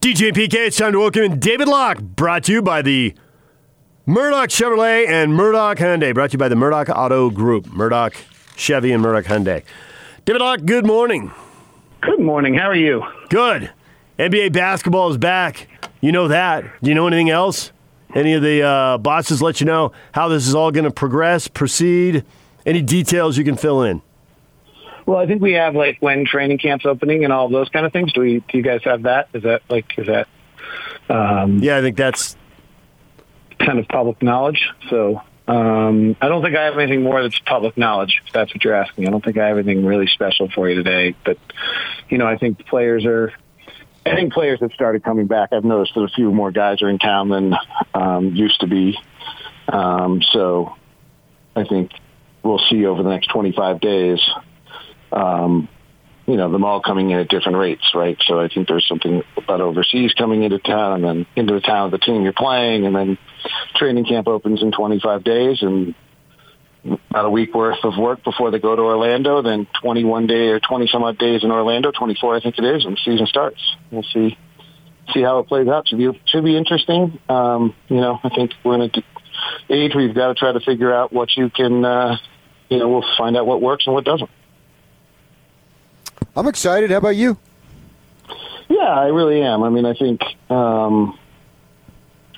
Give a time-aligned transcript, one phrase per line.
[0.00, 3.14] DJ PK, it's time to welcome in David Locke, brought to you by the
[4.06, 8.14] Murdock Chevrolet and Murdock Hyundai, brought to you by the Murdock Auto Group, Murdock
[8.54, 9.64] Chevy and Murdock Hyundai.
[10.24, 11.32] David Locke, good morning.
[12.00, 12.54] Good morning.
[12.54, 13.02] How are you?
[13.28, 13.72] Good.
[14.20, 15.66] NBA basketball is back.
[16.00, 16.64] You know that.
[16.80, 17.72] Do you know anything else?
[18.14, 21.48] Any of the uh, bosses let you know how this is all going to progress,
[21.48, 22.24] proceed?
[22.64, 24.00] Any details you can fill in?
[25.08, 27.94] Well, I think we have like when training camps opening and all those kind of
[27.94, 28.12] things.
[28.12, 28.40] Do we?
[28.40, 29.30] Do you guys have that?
[29.32, 30.28] Is that like is that?
[31.08, 32.36] Um, Yeah, I think that's
[33.58, 34.68] kind of public knowledge.
[34.90, 38.20] So um, I don't think I have anything more that's public knowledge.
[38.26, 40.74] If that's what you're asking, I don't think I have anything really special for you
[40.74, 41.16] today.
[41.24, 41.38] But
[42.10, 43.32] you know, I think players are.
[44.04, 45.54] I think players have started coming back.
[45.54, 47.54] I've noticed that a few more guys are in town than
[47.94, 48.98] um, used to be.
[49.68, 50.76] Um, so
[51.56, 51.92] I think
[52.42, 54.20] we'll see over the next 25 days.
[55.12, 55.68] Um,
[56.26, 58.18] you know, them all coming in at different rates, right?
[58.26, 61.86] So I think there's something about overseas coming into town and then into the town
[61.86, 63.18] of the team you're playing and then
[63.76, 65.94] training camp opens in 25 days and
[66.84, 70.60] about a week worth of work before they go to Orlando, then 21 day or
[70.60, 73.60] 20 some odd days in Orlando, 24 I think it is, when the season starts.
[73.90, 74.36] We'll see
[75.14, 75.88] see how it plays out.
[75.88, 77.18] Should be should be interesting.
[77.28, 80.92] Um, you know, I think we're in a age you've got to try to figure
[80.92, 81.84] out what you can.
[81.84, 82.16] Uh,
[82.68, 84.28] you know, we'll find out what works and what doesn't.
[86.38, 86.92] I'm excited.
[86.92, 87.36] How about you?
[88.68, 89.64] Yeah, I really am.
[89.64, 91.18] I mean, I think, um,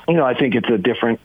[0.08, 1.20] you know, I think it's a different,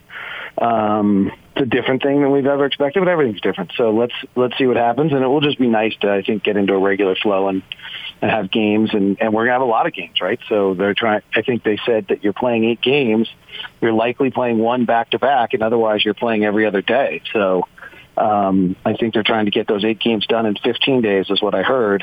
[0.57, 3.71] um, it's a different thing than we've ever expected, but everything's different.
[3.77, 6.43] So let's let's see what happens, and it will just be nice to, I think,
[6.43, 7.63] get into a regular flow and
[8.21, 10.39] and have games, and and we're gonna have a lot of games, right?
[10.49, 11.21] So they're trying.
[11.33, 13.29] I think they said that you're playing eight games,
[13.79, 17.21] you're likely playing one back to back, and otherwise you're playing every other day.
[17.31, 17.67] So.
[18.17, 21.41] Um, I think they're trying to get those eight games done in 15 days, is
[21.41, 22.01] what I heard.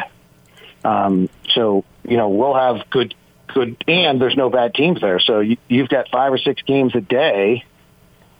[0.84, 3.14] Um, so you know we'll have good,
[3.48, 5.20] good, and there's no bad teams there.
[5.20, 7.64] So you, you've got five or six games a day,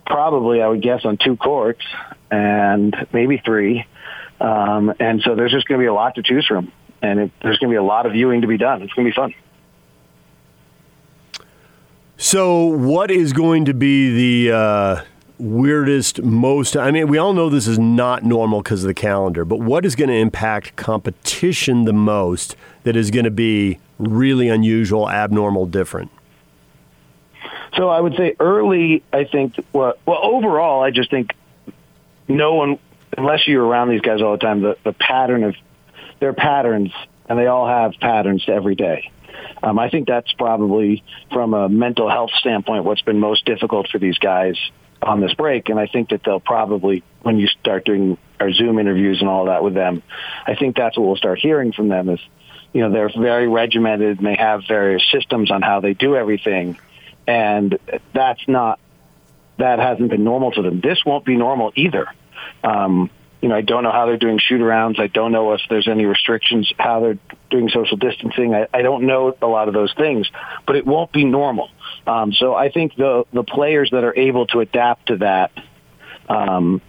[0.07, 1.85] probably I would guess on two courts
[2.31, 3.87] and maybe three.
[4.41, 7.31] Um, and so there's just going to be a lot to choose from, and it,
[7.43, 8.83] there's going to be a lot of viewing to be done.
[8.83, 9.35] It's going to be fun.
[12.17, 15.03] So, what is going to be the uh,
[15.43, 16.77] weirdest, most?
[16.77, 19.85] I mean, we all know this is not normal because of the calendar, but what
[19.85, 25.67] is going to impact competition the most that is going to be really unusual, abnormal,
[25.67, 26.11] different?
[27.77, 29.03] So I would say early.
[29.13, 31.35] I think well, well overall, I just think
[32.29, 32.79] no one,
[33.17, 35.57] unless you're around these guys all the time, the, the pattern of
[36.21, 36.93] their patterns,
[37.29, 39.11] and they all have patterns to every day.
[39.63, 43.99] Um, I think that's probably from a mental health standpoint what's been most difficult for
[43.99, 44.57] these guys
[45.03, 45.69] on this break.
[45.69, 49.47] And I think that they'll probably, when you start doing our Zoom interviews and all
[49.47, 50.03] that with them,
[50.47, 52.21] I think that's what we'll start hearing from them is,
[52.73, 56.79] you know, they're very regimented and they have various systems on how they do everything.
[57.27, 57.79] And
[58.13, 58.81] that's not,
[59.59, 60.81] that hasn't been normal to them.
[60.81, 62.07] This won't be normal either.
[62.65, 63.11] Um,
[63.43, 65.01] you know, I don't know how they're doing shoot arounds.
[65.01, 67.19] I don't know if there's any restrictions, how they're
[67.51, 68.55] doing social distancing.
[68.55, 70.31] I, I don't know a lot of those things,
[70.65, 71.69] but it won't be normal.
[72.07, 75.53] Um, so I think the the players that are able to adapt to that
[76.29, 76.81] um,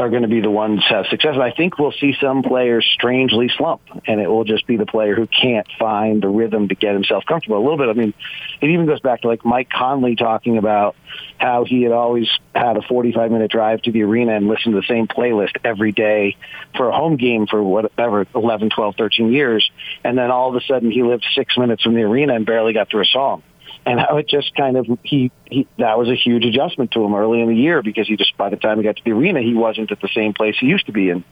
[0.00, 1.34] are going to be the ones have success.
[1.34, 4.86] And I think we'll see some players strangely slump, and it will just be the
[4.86, 7.58] player who can't find the rhythm to get himself comfortable.
[7.58, 7.88] A little bit.
[7.88, 8.14] I mean,
[8.60, 10.96] it even goes back to like Mike Conley talking about
[11.38, 14.80] how he had always had a 45 minute drive to the arena and listened to
[14.80, 16.36] the same playlist every day
[16.76, 19.70] for a home game for whatever 11, 12, 13 years,
[20.02, 22.72] and then all of a sudden he lived six minutes from the arena and barely
[22.72, 23.42] got through a song
[23.86, 27.14] and how it just kind of he, he that was a huge adjustment to him
[27.14, 29.40] early in the year because he just by the time he got to the arena
[29.40, 31.24] he wasn't at the same place he used to be and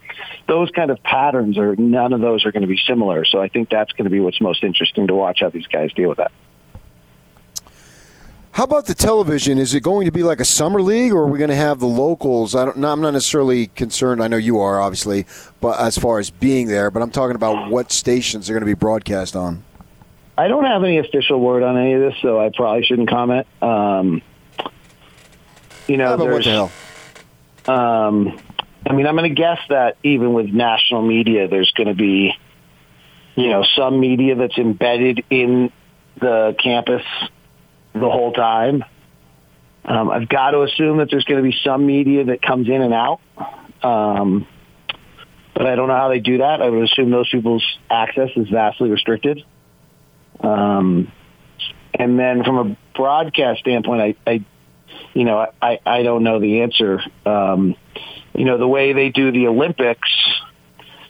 [0.46, 3.48] those kind of patterns are none of those are going to be similar so i
[3.48, 6.18] think that's going to be what's most interesting to watch how these guys deal with
[6.18, 6.32] that
[8.52, 9.56] How about the television?
[9.56, 11.78] Is it going to be like a summer league, or are we going to have
[11.78, 12.56] the locals?
[12.56, 12.84] I don't.
[12.84, 14.20] I'm not necessarily concerned.
[14.20, 15.26] I know you are, obviously,
[15.60, 18.66] but as far as being there, but I'm talking about what stations are going to
[18.66, 19.62] be broadcast on.
[20.38, 23.48] I don't have any official word on any of this, so I probably shouldn't comment.
[23.60, 24.22] Um,
[25.88, 26.70] you know, what there's, the hell?
[27.66, 28.38] Um,
[28.86, 32.32] I mean, I'm going to guess that even with national media, there's going to be,
[33.34, 35.72] you know, some media that's embedded in
[36.20, 37.02] the campus
[37.92, 38.84] the whole time.
[39.84, 42.80] Um, I've got to assume that there's going to be some media that comes in
[42.80, 43.18] and out.
[43.82, 44.46] Um,
[45.52, 46.62] but I don't know how they do that.
[46.62, 49.44] I would assume those people's access is vastly restricted.
[50.40, 51.12] Um,
[51.94, 54.44] and then from a broadcast standpoint, I, I
[55.14, 57.00] you know, I, I don't know the answer.
[57.26, 57.76] Um,
[58.34, 60.08] you know, the way they do the Olympics,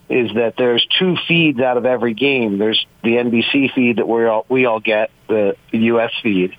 [0.08, 2.58] is that there's two feeds out of every game.
[2.58, 6.12] There's the NBC feed that we all we all get, the, U.S.
[6.22, 6.56] feed,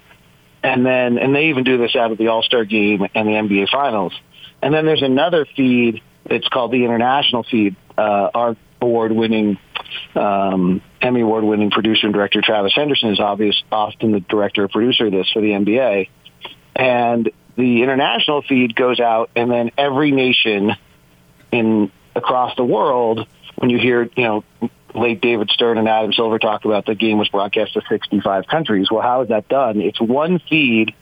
[0.61, 3.31] and then and they even do this out of the All Star game and the
[3.31, 4.13] NBA Finals.
[4.61, 6.01] And then there's another feed.
[6.25, 7.75] It's called the international feed.
[7.97, 9.57] Uh, our award-winning
[10.15, 15.07] um, Emmy award-winning producer and director Travis Henderson is obvious often the director or producer
[15.07, 16.09] of this for the NBA,
[16.75, 20.75] and the international feed goes out, and then every nation
[21.51, 24.43] in across the world, when you hear you know
[24.95, 28.89] late David Stern and Adam Silver talk about the game was broadcast to 65 countries.
[28.89, 29.81] Well, how is that done?
[29.81, 30.95] It's one feed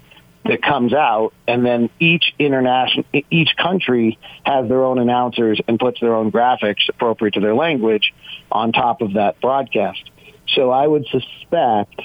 [0.48, 6.00] that comes out, and then each international, each country has their own announcers and puts
[6.00, 8.14] their own graphics appropriate to their language
[8.52, 10.10] on top of that broadcast.
[10.56, 12.02] So I would suspect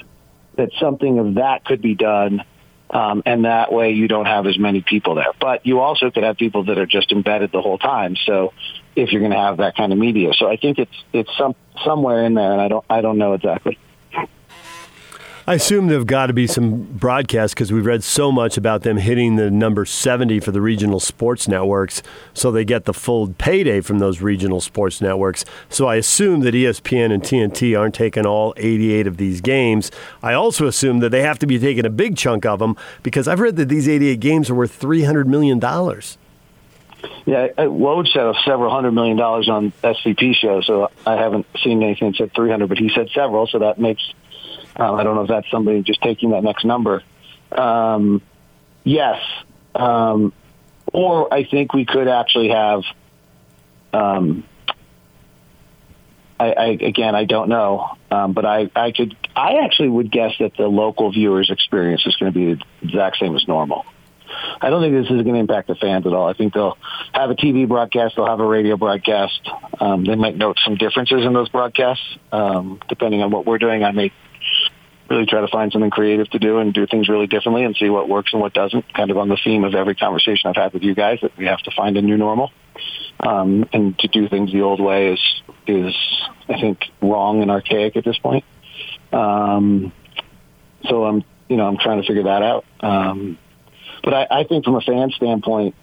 [0.57, 2.43] that something of that could be done,
[2.89, 5.33] um, and that way you don't have as many people there.
[5.39, 8.15] But you also could have people that are just embedded the whole time.
[8.25, 8.53] So
[8.95, 11.55] if you're going to have that kind of media, so I think it's it's some
[11.83, 13.79] somewhere in there, and I don't I don't know exactly.
[15.45, 18.95] I assume there've got to be some broadcasts because we've read so much about them
[18.95, 22.01] hitting the number 70 for the regional sports networks,
[22.33, 25.43] so they get the full payday from those regional sports networks.
[25.67, 29.91] So I assume that ESPN and TNT aren't taking all 88 of these games.
[30.21, 33.27] I also assume that they have to be taking a big chunk of them because
[33.27, 35.59] I've read that these 88 games are worth $300 million.
[35.59, 41.83] Yeah, uh, Woj said several hundred million dollars on SVP show, so I haven't seen
[41.83, 44.01] anything that said 300, but he said several, so that makes
[44.75, 47.03] um, I don't know if that's somebody just taking that next number.
[47.51, 48.21] Um,
[48.83, 49.21] yes.
[49.75, 50.33] Um,
[50.91, 52.83] or I think we could actually have.
[53.93, 54.43] Um,
[56.39, 59.15] I, I, again, I don't know, um, but I, I could.
[59.35, 63.17] I actually would guess that the local viewers' experience is going to be the exact
[63.17, 63.85] same as normal.
[64.61, 66.27] I don't think this is going to impact the fans at all.
[66.27, 66.77] I think they'll
[67.13, 69.39] have a TV broadcast, they'll have a radio broadcast.
[69.79, 73.83] Um, they might note some differences in those broadcasts, um, depending on what we're doing.
[73.83, 74.11] I may
[75.13, 77.89] really try to find something creative to do and do things really differently and see
[77.89, 78.93] what works and what doesn't.
[78.93, 81.45] Kind of on the theme of every conversation I've had with you guys that we
[81.45, 82.51] have to find a new normal.
[83.19, 85.19] Um, and to do things the old way is
[85.67, 85.95] is
[86.49, 88.43] I think wrong and archaic at this point.
[89.13, 89.93] Um,
[90.85, 92.65] so I'm you know I'm trying to figure that out.
[92.79, 93.37] Um,
[94.03, 95.75] but I, I think from a fan standpoint,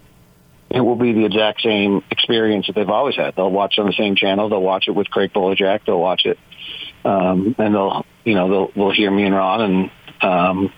[0.70, 3.34] it will be the exact same experience that they've always had.
[3.34, 4.48] They'll watch on the same channel.
[4.48, 5.80] They'll watch it with Craig Bolerjack.
[5.84, 6.38] They'll watch it,
[7.04, 9.90] um, and they'll you know they'll they'll hear me and Ron, and
[10.22, 10.72] um,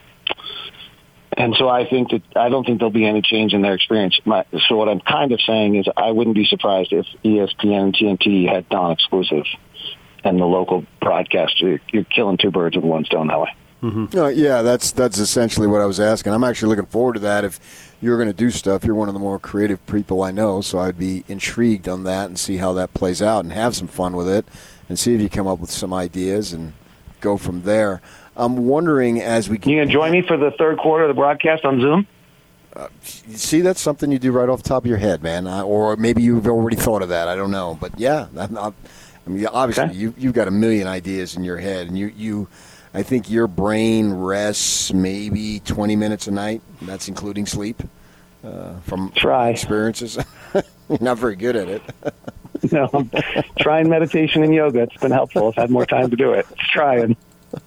[1.37, 4.19] and so I think that I don't think there'll be any change in their experience.
[4.25, 7.95] My, so what I'm kind of saying is I wouldn't be surprised if ESPN and
[7.95, 9.45] TNT had non-exclusive,
[10.25, 11.61] and the local broadcast.
[11.61, 13.55] You're, you're killing two birds with one stone that way.
[13.83, 14.17] Mm-hmm.
[14.17, 16.33] Uh, yeah, that's that's essentially what I was asking.
[16.33, 17.45] I'm actually looking forward to that.
[17.45, 20.61] If you're going to do stuff, you're one of the more creative people I know,
[20.61, 23.89] so I'd be intrigued on that and see how that plays out and have some
[23.89, 24.47] fun with it,
[24.89, 26.75] and see if you come up with some ideas and
[27.21, 28.01] go from there.
[28.37, 29.59] I'm wondering as we.
[29.59, 32.07] Can you join me for the third quarter of the broadcast on Zoom?
[32.75, 35.49] Uh, see, that's something you do right off the top of your head, man.
[35.49, 37.27] Uh, or maybe you've already thought of that.
[37.27, 38.75] I don't know, but yeah, not,
[39.27, 39.95] I mean, obviously okay.
[39.95, 42.49] you, you've got a million ideas in your head, and you you
[42.95, 46.61] I think your brain rests maybe 20 minutes a night.
[46.83, 47.83] That's including sleep
[48.45, 49.49] uh, from Try.
[49.51, 50.19] experiences.
[50.89, 51.83] You're not very good at it.
[52.73, 53.11] no, I'm
[53.59, 54.83] trying meditation and yoga.
[54.83, 55.49] It's been helpful.
[55.49, 56.47] I've had more time to do it.
[56.51, 57.17] It's Trying.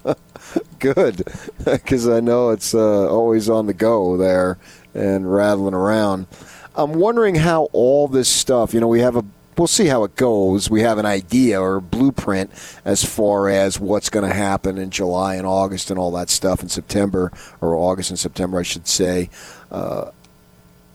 [0.79, 1.23] good,
[1.63, 4.57] because I know it's uh, always on the go there
[4.93, 6.27] and rattling around.
[6.75, 9.25] I'm wondering how all this stuff, you know, we have a
[9.57, 10.69] we'll see how it goes.
[10.69, 12.51] We have an idea or blueprint
[12.83, 16.61] as far as what's going to happen in July and August and all that stuff
[16.61, 17.31] in September,
[17.61, 19.29] or August and September, I should say.
[19.71, 20.11] Uh,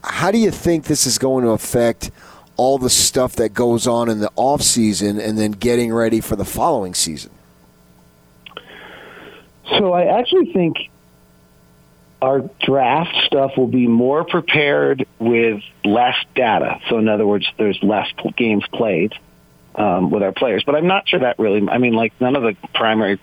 [0.02, 2.10] how do you think this is going to affect
[2.56, 6.36] all the stuff that goes on in the off season and then getting ready for
[6.36, 7.30] the following season?
[9.78, 10.76] So I actually think
[12.22, 16.80] our draft stuff will be more prepared with less data.
[16.88, 19.14] So in other words, there's less games played
[19.74, 20.62] um, with our players.
[20.64, 21.66] But I'm not sure that really.
[21.68, 23.18] I mean, like none of the primary.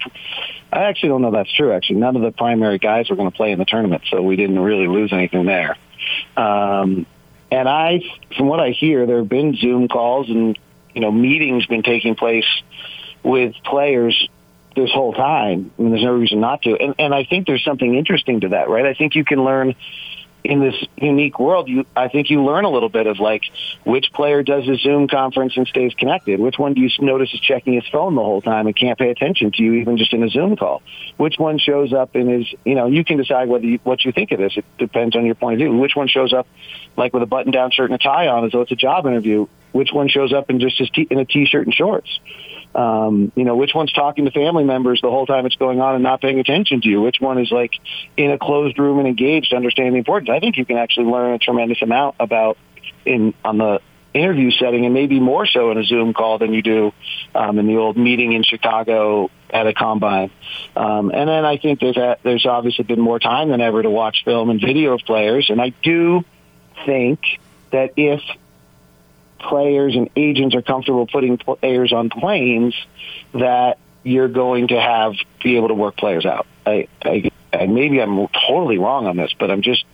[0.71, 1.71] I actually don't know that's true.
[1.71, 4.35] Actually, none of the primary guys were going to play in the tournament, so we
[4.35, 5.77] didn't really lose anything there.
[6.35, 7.05] Um,
[7.51, 8.01] and I,
[8.35, 10.57] from what I hear, there have been Zoom calls and
[10.93, 12.47] you know meetings been taking place
[13.23, 14.29] with players
[14.77, 15.71] this whole time.
[15.77, 16.77] I mean, there's no reason not to.
[16.79, 18.85] And, and I think there's something interesting to that, right?
[18.85, 19.75] I think you can learn
[20.43, 21.67] in this unique world.
[21.67, 23.41] You, I think you learn a little bit of like
[23.83, 26.39] which player does a Zoom conference and stays connected.
[26.39, 29.09] Which one do you notice is checking his phone the whole time and can't pay
[29.09, 30.83] attention to you even just in a Zoom call?
[31.17, 34.11] Which one shows up and is, you know, you can decide whether you, what you
[34.11, 34.53] think of this.
[34.55, 35.75] It depends on your point of view.
[35.75, 36.47] Which one shows up
[36.95, 39.05] like with a button down shirt and a tie on as though it's a job
[39.05, 42.19] interview which one shows up in just his t- in a t-shirt and shorts.
[42.75, 45.95] Um, you know, which one's talking to family members the whole time it's going on
[45.95, 47.01] and not paying attention to you?
[47.01, 47.71] Which one is like
[48.17, 50.29] in a closed room and engaged, understanding the importance?
[50.29, 52.57] I think you can actually learn a tremendous amount about
[53.05, 53.81] in on the
[54.13, 56.93] interview setting, and maybe more so in a Zoom call than you do
[57.35, 60.31] um, in the old meeting in Chicago at a combine.
[60.75, 63.89] Um, and then I think there's a, there's obviously been more time than ever to
[63.89, 66.23] watch film and video of players, and I do
[66.85, 67.19] think
[67.71, 68.21] that if
[69.39, 72.75] players and agents are comfortable putting players on planes,
[73.33, 75.13] that you're going to have
[75.43, 76.47] be able to work players out.
[76.65, 79.85] I, I, I maybe I'm totally wrong on this, but I'm just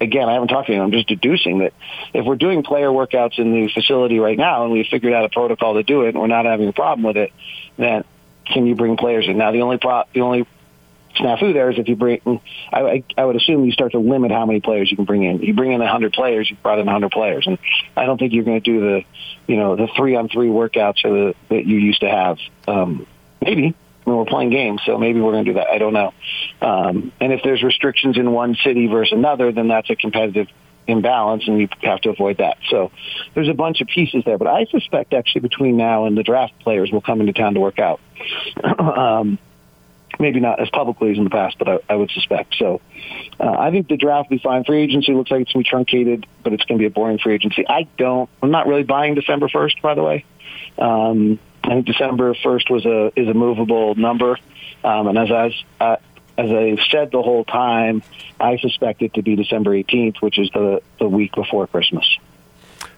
[0.00, 0.80] again, I haven't talked to you.
[0.80, 1.72] I'm just deducing that
[2.12, 5.28] if we're doing player workouts in the facility right now and we've figured out a
[5.28, 7.32] protocol to do it and we're not having a problem with it,
[7.76, 8.04] then
[8.46, 9.38] can you bring players in?
[9.38, 10.46] Now, the only pro- the only
[11.18, 12.20] snafu there is if you bring,
[12.72, 15.24] I, I, I would assume you start to limit how many players you can bring
[15.24, 15.40] in.
[15.40, 17.46] You bring in 100 players, you've brought in 100 players.
[17.46, 17.58] And
[17.96, 19.04] I don't think you're going to do the,
[19.46, 22.38] you know, the three on three workouts or the, that you used to have.
[22.66, 23.06] Um,
[23.40, 25.68] maybe, when we're playing games, so maybe we're going to do that.
[25.68, 26.12] I don't know.
[26.60, 30.48] Um, and if there's restrictions in one city versus another, then that's a competitive
[30.86, 32.58] imbalance, and you have to avoid that.
[32.68, 32.90] So
[33.34, 36.58] there's a bunch of pieces there, but I suspect actually between now and the draft,
[36.60, 38.00] players will come into town to work out.
[38.78, 39.38] um,
[40.18, 42.54] maybe not as publicly as in the past, but I, I would suspect.
[42.58, 42.80] So
[43.40, 44.64] uh, I think the draft will be fine.
[44.64, 46.90] Free agency looks like it's going to be truncated, but it's going to be a
[46.90, 47.66] boring free agency.
[47.68, 48.28] I don't.
[48.42, 50.24] I'm not really buying December 1st, by the way.
[50.78, 54.36] Um, I think December 1st was a is a movable number,
[54.82, 55.96] um, and as as uh,
[56.36, 58.02] as I said the whole time,
[58.40, 62.06] I suspect it to be December 18th, which is the the week before Christmas.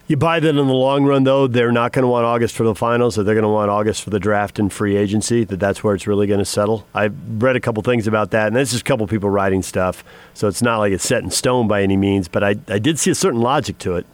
[0.07, 2.63] You buy that in the long run, though, they're not going to want August for
[2.63, 5.43] the finals, so they're going to want August for the draft and free agency.
[5.43, 6.85] That that's where it's really going to settle.
[6.93, 10.03] I've read a couple things about that, and this is a couple people writing stuff,
[10.35, 12.27] so it's not like it's set in stone by any means.
[12.27, 14.05] But I I did see a certain logic to it.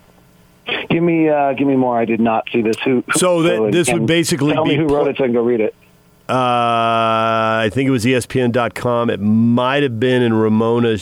[0.90, 2.00] Give me, uh, give me more.
[2.00, 2.78] I did not see this.
[2.86, 3.04] Who?
[3.16, 5.42] So, that, this would basically tell be me who wrote it so I can go
[5.42, 5.76] read it.
[6.30, 9.10] Uh, I think it was ESPN.com.
[9.10, 10.98] It might have been in Ramona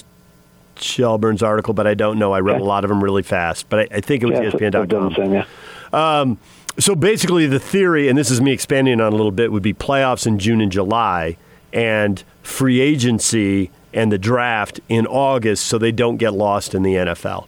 [0.81, 2.33] Shelburne's article, but I don't know.
[2.33, 2.63] I read Okay.
[2.63, 5.09] a lot of them really fast, but I, I think it was Yeah, ESPN.com.
[5.09, 5.45] The same, yeah.
[5.93, 6.37] Um,
[6.77, 9.73] so basically, the theory, and this is me expanding on a little bit, would be
[9.73, 11.37] playoffs in June and July,
[11.73, 16.93] and free agency and the draft in August, so they don't get lost in the
[16.95, 17.47] NFL.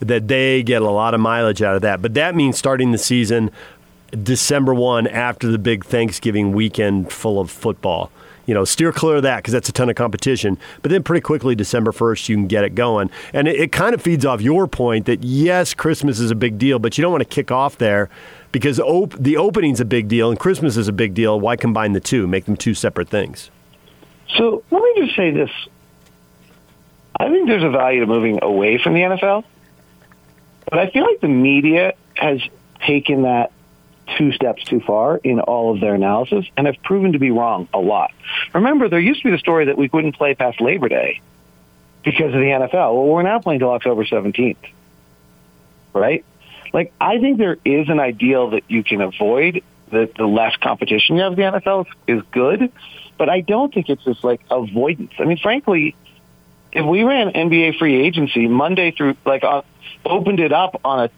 [0.00, 2.00] That they get a lot of mileage out of that.
[2.02, 3.50] But that means starting the season
[4.22, 8.10] December 1 after the big Thanksgiving weekend full of football.
[8.48, 10.56] You know, steer clear of that because that's a ton of competition.
[10.80, 13.10] But then pretty quickly, December 1st, you can get it going.
[13.34, 16.56] And it, it kind of feeds off your point that yes, Christmas is a big
[16.56, 18.08] deal, but you don't want to kick off there
[18.50, 21.38] because op- the opening's a big deal and Christmas is a big deal.
[21.38, 22.26] Why combine the two?
[22.26, 23.50] Make them two separate things.
[24.34, 25.50] So let me just say this.
[27.20, 29.44] I think there's a value to moving away from the NFL,
[30.70, 32.40] but I feel like the media has
[32.80, 33.52] taken that
[34.16, 37.68] two steps too far in all of their analysis and have proven to be wrong
[37.74, 38.12] a lot.
[38.54, 41.20] Remember, there used to be the story that we couldn't play past Labor Day
[42.04, 42.94] because of the NFL.
[42.94, 44.56] Well, we're now playing till October 17th,
[45.92, 46.24] right?
[46.72, 49.62] Like, I think there is an ideal that you can avoid.
[49.90, 52.70] That the less competition you have in the NFL is good,
[53.16, 55.12] but I don't think it's just like avoidance.
[55.18, 55.96] I mean, frankly,
[56.72, 59.62] if we ran NBA free agency Monday through, like, uh,
[60.04, 61.10] opened it up on a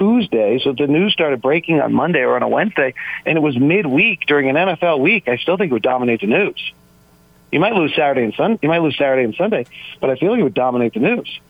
[0.00, 2.94] Tuesday, so the news started breaking on Monday or on a Wednesday,
[3.26, 6.26] and it was midweek during an NFL week, I still think it would dominate the
[6.26, 6.72] news.
[7.52, 8.60] You might lose Saturday and Sunday.
[8.62, 9.66] You might lose Saturday and Sunday,
[10.00, 11.40] but I feel like it would dominate the news.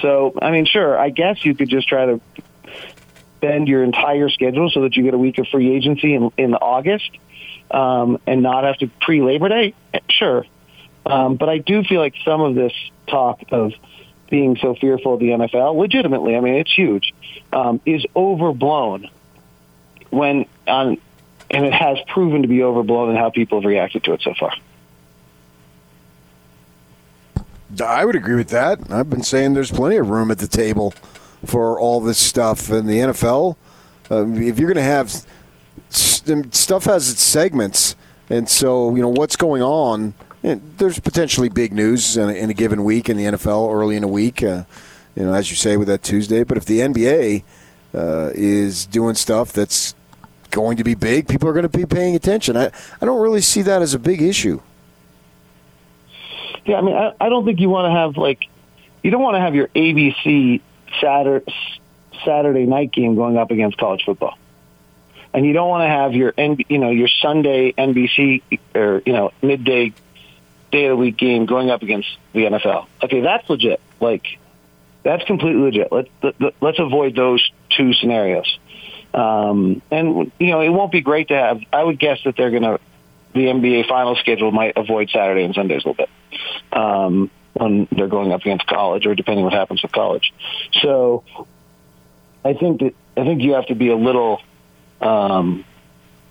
[0.00, 2.20] So, I mean, sure, I guess you could just try to
[3.40, 6.54] bend your entire schedule so that you get a week of free agency in, in
[6.54, 7.08] August
[7.70, 9.74] um, and not have to pre Labor Day.
[10.10, 10.44] Sure,
[11.06, 12.72] um, but I do feel like some of this
[13.06, 13.74] talk of
[14.34, 17.14] being so fearful of the NFL, legitimately, I mean, it's huge,
[17.52, 19.08] um, is overblown
[20.10, 20.98] when on,
[21.52, 24.34] and it has proven to be overblown in how people have reacted to it so
[24.34, 24.52] far.
[27.80, 28.90] I would agree with that.
[28.90, 30.92] I've been saying there's plenty of room at the table
[31.46, 33.54] for all this stuff in the NFL.
[34.10, 35.24] Um, if you're going to have
[35.90, 37.94] st- stuff has its segments,
[38.28, 40.14] and so you know what's going on.
[40.44, 44.04] There's potentially big news in a, in a given week in the NFL early in
[44.04, 44.42] a week.
[44.42, 44.64] Uh,
[45.16, 46.44] you know, as you say with that Tuesday.
[46.44, 47.44] But if the NBA
[47.94, 49.94] uh, is doing stuff that's
[50.50, 52.58] going to be big, people are going to be paying attention.
[52.58, 52.70] I,
[53.00, 54.60] I don't really see that as a big issue.
[56.66, 58.40] Yeah, I mean, I, I don't think you want to have like,
[59.02, 60.60] you don't want to have your ABC
[61.00, 61.52] Saturday
[62.24, 64.38] Saturday night game going up against college football,
[65.32, 66.32] and you don't want to have your
[66.68, 68.42] you know your Sunday NBC
[68.74, 69.92] or you know midday
[70.74, 72.86] day of the week game going up against the NFL.
[73.02, 73.80] Okay, that's legit.
[74.00, 74.24] Like,
[75.04, 75.92] That's completely legit.
[75.92, 78.58] Let, let, let's avoid those two scenarios.
[79.12, 81.60] Um, and you know, it won't be great to have.
[81.72, 82.80] I would guess that they're going to
[83.34, 86.10] the NBA final schedule might avoid Saturday and Sundays a little bit
[86.72, 90.32] um, when they're going up against college, or depending what happens with college.
[90.82, 91.24] So,
[92.44, 94.40] I think that I think you have to be a little,
[95.00, 95.64] um,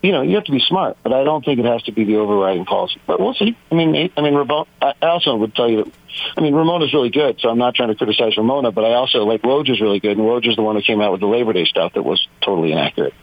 [0.03, 2.03] you know, you have to be smart, but I don't think it has to be
[2.03, 3.01] the overriding policy.
[3.07, 3.57] But we'll see.
[3.72, 5.93] I mean, I mean, Ramona, I also would tell you that.
[6.38, 9.24] I mean, Ramona's really good, so I'm not trying to criticize Ramona, but I also
[9.24, 11.27] like Woj is really good, and Woj is the one who came out with the
[11.27, 13.13] Labor Day stuff that was totally inaccurate.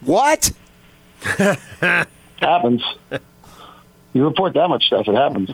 [0.00, 0.52] What?
[1.22, 2.82] happens.
[4.12, 5.50] You report that much stuff, it happens.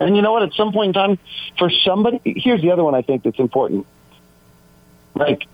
[0.00, 0.42] And you know what?
[0.42, 1.18] At some point in time,
[1.56, 3.86] for somebody, here's the other one I think that's important.
[5.14, 5.46] Like,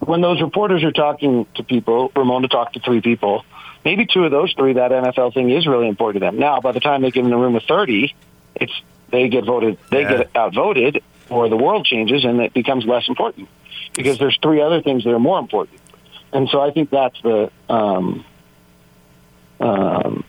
[0.00, 3.44] when those reporters are talking to people, Ramona talked to three people,
[3.84, 6.38] maybe two of those three, that NFL thing is really important to them.
[6.38, 8.14] Now, by the time they get in the room of 30,
[8.54, 8.72] it's,
[9.10, 10.18] they get voted, they yeah.
[10.18, 13.48] get outvoted, or the world changes and it becomes less important
[13.94, 15.78] because there's three other things that are more important.
[16.32, 18.24] And so I think that's the, um,
[19.60, 20.24] um,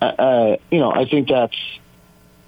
[0.00, 1.56] uh, you know, I think that's,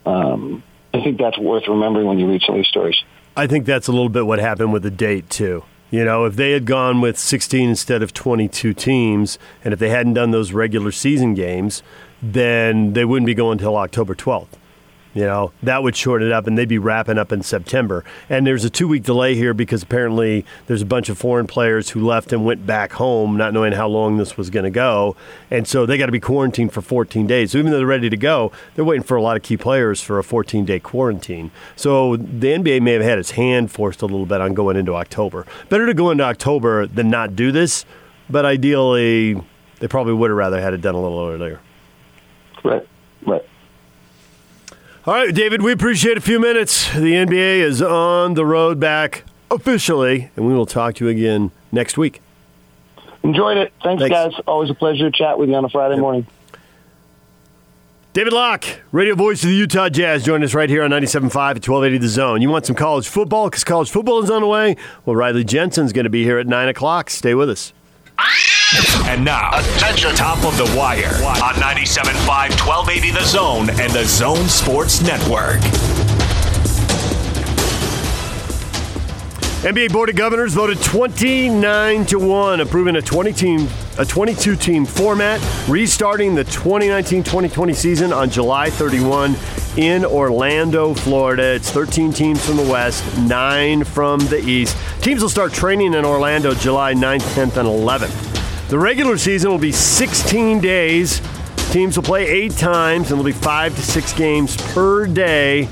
[0.07, 0.63] um,
[0.95, 3.03] I think that's worth remembering when you read some of these stories.
[3.41, 5.65] I think that's a little bit what happened with the date too.
[5.91, 9.89] You know, if they had gone with 16 instead of 22 teams, and if they
[9.89, 11.83] hadn't done those regular season games,
[12.21, 14.60] then they wouldn't be going until October 12th.
[15.13, 18.05] You know, that would shorten it up and they'd be wrapping up in September.
[18.29, 21.91] And there's a two week delay here because apparently there's a bunch of foreign players
[21.91, 25.17] who left and went back home, not knowing how long this was going to go.
[25.51, 27.53] And so they got to be quarantined for 14 days.
[27.53, 30.01] So even though they're ready to go, they're waiting for a lot of key players
[30.01, 31.51] for a 14 day quarantine.
[31.75, 34.95] So the NBA may have had its hand forced a little bit on going into
[34.95, 35.45] October.
[35.69, 37.85] Better to go into October than not do this,
[38.29, 39.43] but ideally,
[39.81, 41.59] they probably would have rather had it done a little earlier.
[42.63, 42.87] Right,
[43.27, 43.45] right.
[45.11, 46.89] All right, David, we appreciate a few minutes.
[46.93, 51.51] The NBA is on the road back officially, and we will talk to you again
[51.73, 52.23] next week.
[53.25, 53.73] Enjoyed it.
[53.83, 54.15] Thanks, Thanks.
[54.15, 54.43] guys.
[54.47, 56.01] Always a pleasure to chat with you on a Friday yep.
[56.01, 56.29] morning.
[58.13, 61.35] David Locke, radio voice of the Utah Jazz, join us right here on 97.5 at
[61.35, 62.41] 1280 The Zone.
[62.41, 64.77] You want some college football because college football is on the way?
[65.07, 67.11] Well, Riley Jensen's going to be here at 9 o'clock.
[67.11, 67.73] Stay with us.
[69.07, 74.49] And now, attention, top of the wire on 97.5, 1280 The Zone and the Zone
[74.49, 75.59] Sports Network.
[79.63, 84.87] NBA Board of Governors voted 29 to 1 approving a 20 team a 22 team
[84.87, 89.35] format restarting the 2019-2020 season on July 31
[89.77, 91.55] in Orlando, Florida.
[91.55, 94.77] It's 13 teams from the west, 9 from the east.
[95.03, 98.30] Teams will start training in Orlando July 9th, 10th and 11th.
[98.71, 101.21] The regular season will be 16 days.
[101.73, 105.63] Teams will play eight times, and there'll be five to six games per day.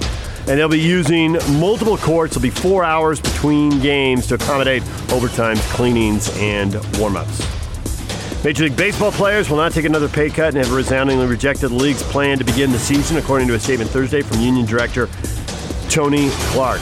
[0.48, 2.32] And they'll be using multiple courts.
[2.32, 4.82] It'll be four hours between games to accommodate
[5.12, 7.46] overtimes, cleanings, and warm-ups.
[8.42, 11.76] Major League Baseball players will not take another pay cut and have resoundingly rejected the
[11.76, 15.08] league's plan to begin the season, according to a statement Thursday from Union Director
[15.88, 16.80] Tony Clark.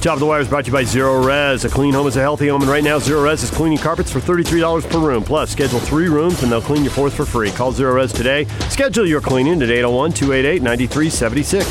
[0.00, 1.64] Top of the Wire is brought to you by Zerorez.
[1.64, 4.20] A clean home is a healthy home, and right now Zerorez is cleaning carpets for
[4.20, 5.24] $33 per room.
[5.24, 7.50] Plus, schedule three rooms and they'll clean your fourth for free.
[7.50, 8.44] Call Zerorez today.
[8.70, 11.66] Schedule your cleaning at 801 288 9376.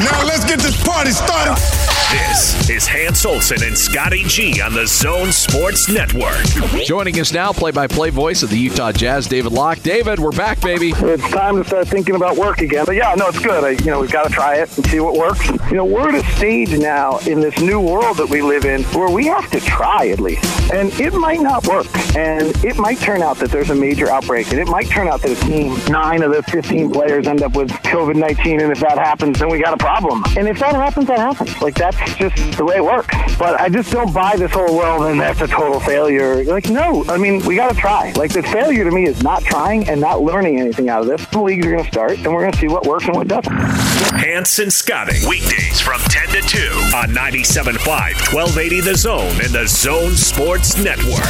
[0.00, 1.91] Now let's get this party started.
[2.12, 6.44] This is Hans Olsen and Scotty G on the Zone Sports Network.
[6.84, 9.80] Joining us now, play-by-play voice of the Utah Jazz, David Locke.
[9.80, 10.92] David, we're back, baby.
[10.94, 12.84] It's time to start thinking about work again.
[12.84, 13.64] But yeah, no, it's good.
[13.64, 15.48] I, you know, we've got to try it and see what works.
[15.70, 18.82] You know, we're at a stage now in this new world that we live in
[18.84, 22.98] where we have to try at least, and it might not work, and it might
[22.98, 25.78] turn out that there's a major outbreak, and it might turn out that a team,
[25.88, 29.58] nine of the 15 players end up with COVID-19, and if that happens, then we
[29.58, 30.22] got a problem.
[30.36, 31.58] And if that happens, that happens.
[31.62, 33.14] Like that's just the way it works.
[33.36, 36.44] But I just don't buy this whole world and that's a total failure.
[36.44, 38.12] Like, no, I mean, we got to try.
[38.16, 41.24] Like, the failure to me is not trying and not learning anything out of this.
[41.26, 43.28] The leagues are going to start and we're going to see what works and what
[43.28, 43.52] doesn't.
[43.52, 46.58] Hans and Scotty G, weekdays from 10 to 2
[46.94, 51.22] on 97.5, 1280 The Zone and the Zone Sports Network.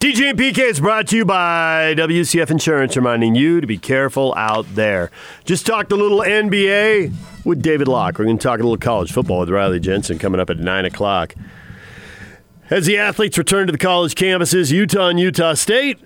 [0.00, 4.34] DJ and PK is brought to you by WCF Insurance, reminding you to be careful
[4.34, 5.10] out there.
[5.44, 7.12] Just talked a little NBA
[7.44, 8.18] with David Locke.
[8.18, 10.84] We're going to talk a little college football with Riley Jensen coming up at 9
[10.84, 11.34] o'clock.
[12.68, 15.98] As the athletes return to the college campuses, Utah and Utah State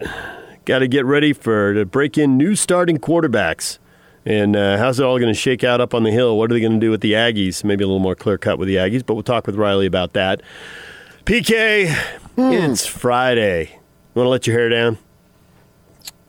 [0.65, 3.79] got to get ready for to break in new starting quarterbacks.
[4.27, 6.39] And uh, how's it all going to shake out up on the hill?
[6.39, 7.63] What are they going to do with the Aggies?
[7.63, 10.15] Maybe a little more clear cut with the Aggies, but we'll talk with Riley about
[10.15, 10.41] that.
[11.27, 11.89] PK,
[12.37, 12.71] mm.
[12.71, 13.79] it's Friday.
[14.15, 14.99] Want to let your hair down?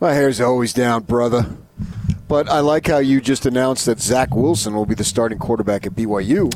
[0.00, 1.46] My hair's always down, brother.
[2.28, 5.86] But I like how you just announced that Zach Wilson will be the starting quarterback
[5.86, 6.52] at BYU.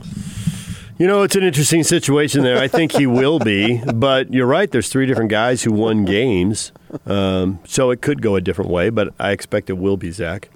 [0.99, 2.59] You know, it's an interesting situation there.
[2.59, 4.71] I think he will be, but you're right.
[4.71, 6.73] There's three different guys who won games,
[7.07, 8.91] um, so it could go a different way.
[8.91, 10.51] But I expect it will be Zach.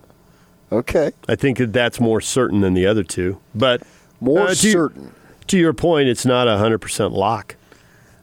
[0.70, 1.12] Okay.
[1.28, 3.38] I think that that's more certain than the other two.
[3.54, 3.84] But
[4.20, 5.14] More uh, to, certain.
[5.46, 7.56] To your point, it's not a hundred percent lock.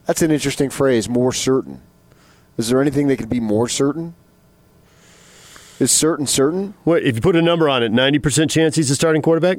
[0.05, 1.81] That's an interesting phrase, more certain.
[2.57, 4.13] Is there anything that could be more certain?
[5.81, 6.75] Is certain certain?
[6.83, 7.91] What if you put a number on it?
[7.91, 9.57] Ninety percent chance he's a starting quarterback.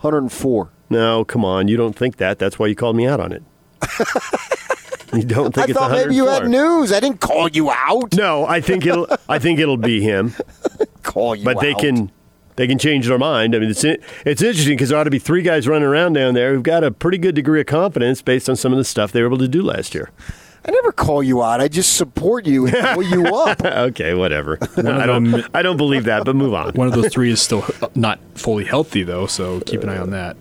[0.00, 0.68] 104.
[0.90, 1.68] No, come on.
[1.68, 2.40] You don't think that.
[2.40, 3.44] That's why you called me out on it.
[5.12, 6.92] you don't think I it's thought maybe you had news.
[6.92, 8.12] I didn't call you out.
[8.16, 9.06] No, I think it'll.
[9.28, 10.34] I think it'll be him.
[11.04, 11.54] Call you out.
[11.54, 12.10] but they can
[12.56, 13.54] they can change their mind.
[13.54, 16.34] I mean, it's it's interesting because there ought to be three guys running around down
[16.34, 19.12] there who've got a pretty good degree of confidence based on some of the stuff
[19.12, 20.10] they were able to do last year.
[20.64, 21.60] I never call you out.
[21.60, 23.64] I just support you and pull you up.
[23.64, 24.54] okay, whatever.
[24.54, 26.72] of I don't them- I don't believe that, but move on.
[26.74, 30.10] One of those three is still not fully healthy, though, so keep an eye on
[30.10, 30.36] that.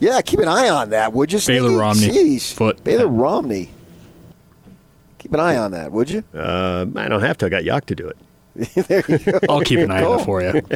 [0.00, 1.40] Yeah, keep an eye on that, would you?
[1.46, 2.08] Baylor Sneaky?
[2.12, 2.36] Romney.
[2.36, 2.52] Jeez.
[2.52, 2.82] Foot.
[2.84, 3.70] Baylor Romney.
[5.18, 6.22] Keep an eye on that, would you?
[6.34, 7.46] Uh, I don't have to.
[7.46, 8.16] I got Yak to do it.
[8.88, 9.38] there you go.
[9.48, 10.62] I'll keep an eye on it for you.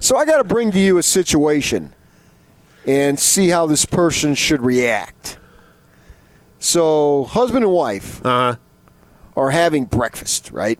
[0.00, 1.92] So I got to bring to you a situation
[2.86, 5.37] and see how this person should react.
[6.58, 8.56] So, husband and wife Uh,
[9.36, 10.78] are having breakfast, right?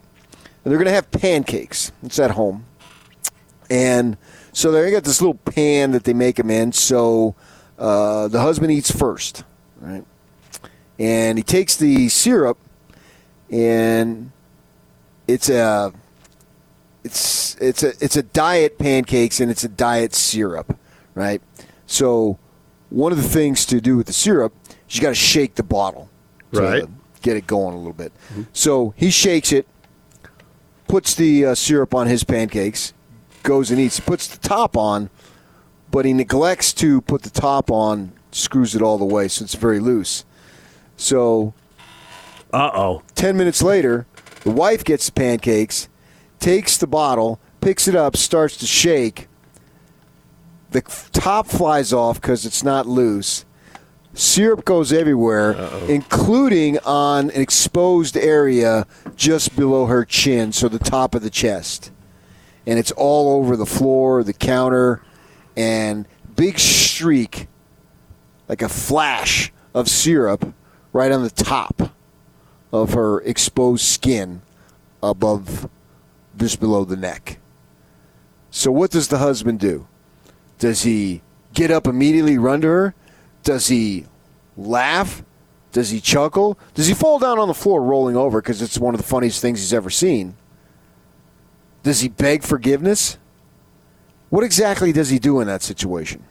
[0.63, 1.91] And they're going to have pancakes.
[2.03, 2.65] It's at home.
[3.69, 4.17] And
[4.51, 6.73] so they got this little pan that they make them in.
[6.73, 7.35] So
[7.77, 9.43] uh, the husband eats first,
[9.79, 10.03] right?
[10.97, 12.57] And he takes the syrup,
[13.49, 14.31] and
[15.27, 15.93] it's a
[17.05, 20.77] it's it's a it's a diet pancakes and it's a diet syrup,
[21.15, 21.41] right?
[21.87, 22.37] So
[22.89, 24.53] one of the things to do with the syrup
[24.89, 26.09] you got to shake the bottle,
[26.53, 26.83] to Right.
[27.21, 28.13] Get it going a little bit.
[28.53, 29.67] So he shakes it,
[30.87, 32.93] puts the uh, syrup on his pancakes,
[33.43, 33.97] goes and eats.
[33.97, 35.09] He puts the top on,
[35.91, 39.55] but he neglects to put the top on, screws it all the way, so it's
[39.55, 40.23] very loose.
[40.95, 41.53] So
[42.53, 43.03] uh oh.
[43.15, 44.05] 10 minutes later,
[44.43, 45.89] the wife gets the pancakes,
[46.39, 49.27] takes the bottle, picks it up, starts to shake.
[50.71, 53.45] The top flies off because it's not loose.
[54.19, 55.53] Syrup goes everywhere,
[55.87, 61.89] including on an exposed area just below her chin, so the top of the chest.
[62.67, 65.01] And it's all over the floor, the counter,
[65.55, 66.05] and
[66.35, 67.47] big streak,
[68.49, 70.53] like a flash of syrup
[70.91, 71.93] right on the top
[72.73, 74.41] of her exposed skin
[75.01, 75.69] above
[76.35, 77.39] just below the neck.
[78.51, 79.87] So what does the husband do?
[80.57, 81.21] Does he
[81.53, 82.95] get up immediately, run to her?
[83.43, 84.05] Does he
[84.59, 85.23] laugh?
[85.71, 86.57] Does he chuckle?
[86.73, 89.41] Does he fall down on the floor rolling over because it's one of the funniest
[89.41, 90.35] things he's ever seen?
[91.83, 93.17] Does he beg forgiveness?
[94.29, 96.23] What exactly does he do in that situation?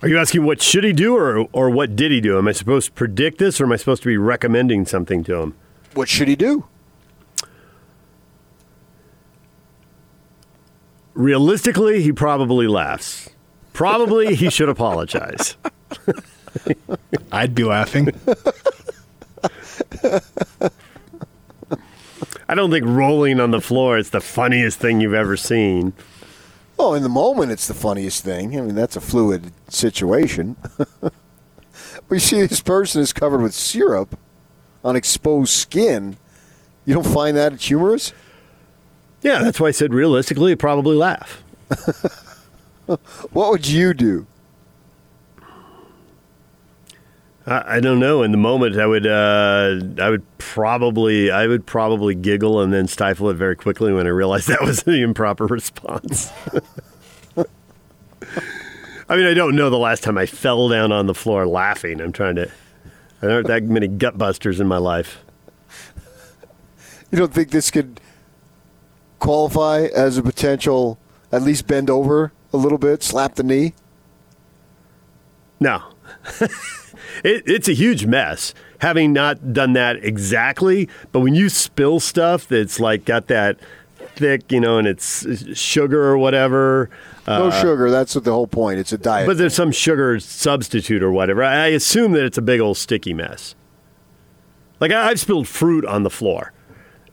[0.00, 2.38] Are you asking what should he do or or what did he do?
[2.38, 5.36] Am I supposed to predict this or am I supposed to be recommending something to
[5.36, 5.54] him?
[5.94, 6.66] What should he do?
[11.14, 13.30] Realistically, he probably laughs.
[13.78, 15.56] Probably he should apologize.
[17.32, 18.10] I'd be laughing.
[22.48, 25.92] I don't think rolling on the floor is the funniest thing you've ever seen.
[26.76, 28.58] Oh, in the moment, it's the funniest thing.
[28.58, 30.56] I mean, that's a fluid situation.
[32.08, 34.18] we see this person is covered with syrup
[34.82, 36.16] on exposed skin.
[36.84, 38.12] You don't find that humorous?
[39.22, 41.44] Yeah, that's why I said realistically, he'd probably laugh.
[43.32, 44.26] What would you do?
[47.46, 48.22] I, I don't know.
[48.22, 52.86] In the moment, I would, uh, I would probably, I would probably giggle and then
[52.86, 56.32] stifle it very quickly when I realized that was the improper response.
[59.10, 62.00] I mean, I don't know the last time I fell down on the floor laughing.
[62.00, 62.50] I'm trying to.
[63.20, 65.24] There aren't that many gut busters in my life.
[67.10, 68.00] You don't think this could
[69.18, 70.98] qualify as a potential,
[71.32, 73.74] at least bend over a little bit, slap the knee?
[75.60, 75.82] No.
[76.40, 80.88] it, it's a huge mess having not done that exactly.
[81.12, 83.58] But when you spill stuff that's like got that
[84.16, 86.90] thick, you know, and it's sugar or whatever.
[87.26, 87.90] No uh, sugar.
[87.90, 88.78] That's the whole point.
[88.80, 89.26] It's a diet.
[89.26, 91.42] But there's some sugar substitute or whatever.
[91.44, 93.54] I assume that it's a big old sticky mess.
[94.80, 96.52] Like I- I've spilled fruit on the floor,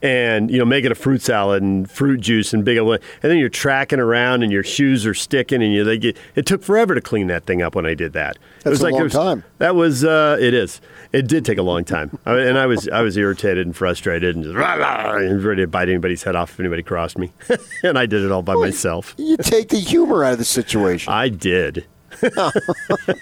[0.01, 3.49] and you know making a fruit salad and fruit juice and big and then you're
[3.49, 7.01] tracking around and your shoes are sticking and you they get it took forever to
[7.01, 8.37] clean that thing up when I did that.
[8.57, 9.43] That's it was a like long was, time.
[9.59, 10.81] That was uh, it is.
[11.11, 14.35] It did take a long time, I, and I was I was irritated and frustrated
[14.35, 17.31] and just rah, rah, and ready to bite anybody's head off if anybody crossed me,
[17.83, 19.15] and I did it all by myself.
[19.17, 21.13] You take the humor out of the situation.
[21.13, 21.85] I did.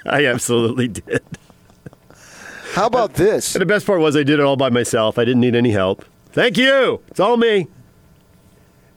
[0.06, 1.22] I absolutely did.
[2.74, 3.54] How about this?
[3.54, 5.20] And the best part was I did it all by myself.
[5.20, 6.06] I didn't need any help.
[6.34, 7.02] Thank you.
[7.10, 7.68] It's all me.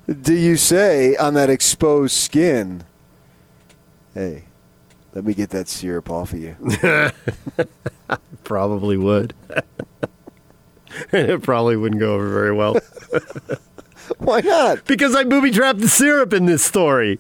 [0.09, 2.85] Do you say on that exposed skin,
[4.14, 4.44] hey,
[5.14, 6.57] let me get that syrup off of you?
[8.44, 9.35] Probably would.
[11.12, 12.75] it probably wouldn't go over very well
[14.18, 14.87] Why not?
[14.87, 17.18] because I booby trapped the syrup in this story.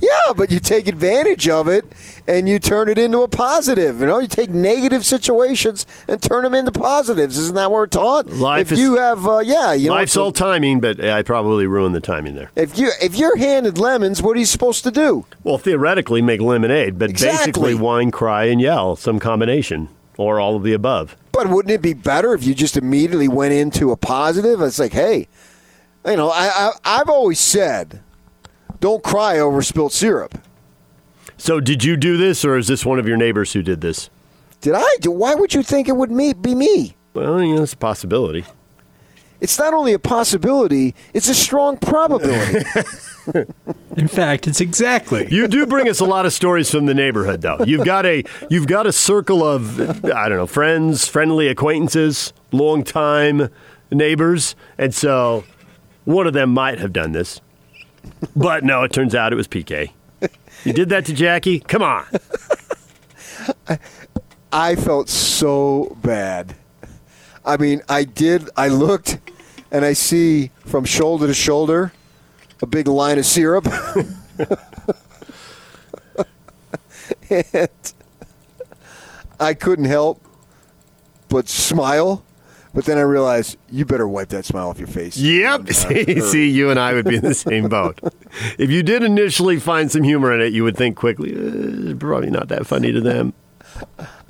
[0.00, 1.84] Yeah, but you take advantage of it
[2.30, 4.00] and you turn it into a positive.
[4.00, 7.36] You know, you take negative situations and turn them into positives.
[7.36, 8.26] Isn't that what we're taught?
[8.28, 11.66] Life if is- you have, uh, yeah, you know, Life's all timing, but I probably
[11.66, 12.50] ruined the timing there.
[12.54, 15.26] if you if you're handed lemons, what are you supposed to do?
[15.42, 17.38] Well, theoretically, make lemonade, but Exactly.
[17.52, 21.16] basically whine, cry, and yell, some combination, or all of the above.
[21.32, 24.60] But wouldn't it be better if you just immediately went into a positive?
[24.62, 25.26] It's like, hey,
[26.06, 26.46] you know, I,
[26.84, 28.00] I I've always said,
[28.80, 30.38] don't cry over spilt syrup.
[31.40, 34.10] So, did you do this, or is this one of your neighbors who did this?
[34.60, 35.10] Did I do?
[35.10, 36.94] Why would you think it would me, be me?
[37.14, 38.44] Well, you know, it's a possibility.
[39.40, 42.58] It's not only a possibility; it's a strong probability.
[43.96, 45.28] In fact, it's exactly.
[45.30, 47.64] You do bring us a lot of stories from the neighborhood, though.
[47.64, 53.48] You've got a you've got a circle of I don't know friends, friendly acquaintances, longtime
[53.90, 55.44] neighbors, and so
[56.04, 57.40] one of them might have done this.
[58.36, 59.92] But no, it turns out it was PK.
[60.64, 61.60] You did that to Jackie?
[61.60, 62.06] Come on.
[64.52, 66.54] I felt so bad.
[67.44, 68.50] I mean, I did.
[68.56, 69.18] I looked,
[69.70, 71.92] and I see from shoulder to shoulder
[72.60, 73.66] a big line of syrup.
[77.30, 77.68] and
[79.38, 80.20] I couldn't help
[81.28, 82.24] but smile.
[82.72, 85.16] But then I realized you better wipe that smile off your face.
[85.16, 85.68] Yep.
[85.72, 87.98] See, see, you and I would be in the same boat.
[88.58, 92.30] If you did initially find some humor in it, you would think quickly, uh, probably
[92.30, 93.32] not that funny to them.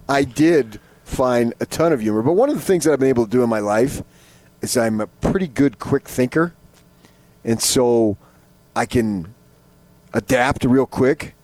[0.08, 2.22] I did find a ton of humor.
[2.22, 4.02] But one of the things that I've been able to do in my life
[4.62, 6.54] is I'm a pretty good quick thinker.
[7.44, 8.16] And so
[8.74, 9.34] I can
[10.14, 11.34] adapt real quick.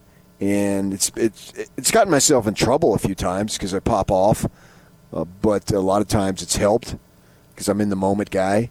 [0.40, 4.46] And it's it's it's gotten myself in trouble a few times because I pop off.
[5.12, 6.96] Uh, but a lot of times it's helped
[7.50, 8.70] because I'm in the moment guy.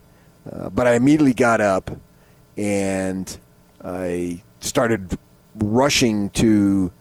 [0.52, 1.90] Uh, but I immediately got up
[2.58, 3.38] and
[3.84, 5.18] I started
[5.56, 6.92] rushing to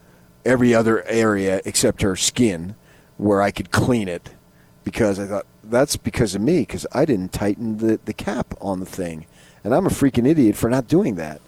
[0.45, 2.75] every other area except her skin
[3.17, 4.35] where I could clean it
[4.83, 8.81] because I thought that's because of me because I didn't tighten the, the cap on
[8.81, 9.27] the thing.
[9.63, 11.41] And I'm a freaking idiot for not doing that.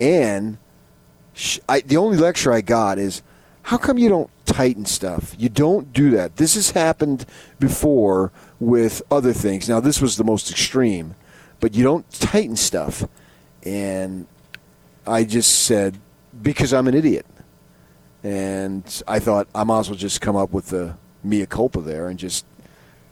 [0.00, 0.58] And
[1.68, 3.22] I, the only lecture I got is
[3.62, 5.34] how come you don't tighten stuff?
[5.38, 6.36] You don't do that.
[6.36, 7.26] This has happened
[7.58, 9.68] before with other things.
[9.68, 11.14] Now, this was the most extreme,
[11.60, 13.06] but you don't tighten stuff.
[13.64, 14.26] And
[15.06, 15.98] I just said,
[16.42, 17.26] because I'm an idiot.
[18.22, 22.08] And I thought I might as well just come up with the mea culpa there
[22.08, 22.44] and just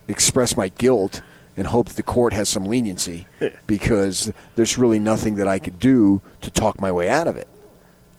[0.06, 1.22] express my guilt
[1.56, 3.26] and hope that the court has some leniency
[3.66, 7.48] because there's really nothing that I could do to talk my way out of it.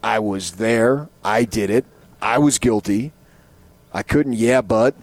[0.01, 1.09] I was there.
[1.23, 1.85] I did it.
[2.21, 3.11] I was guilty.
[3.93, 4.95] I couldn't, yeah, but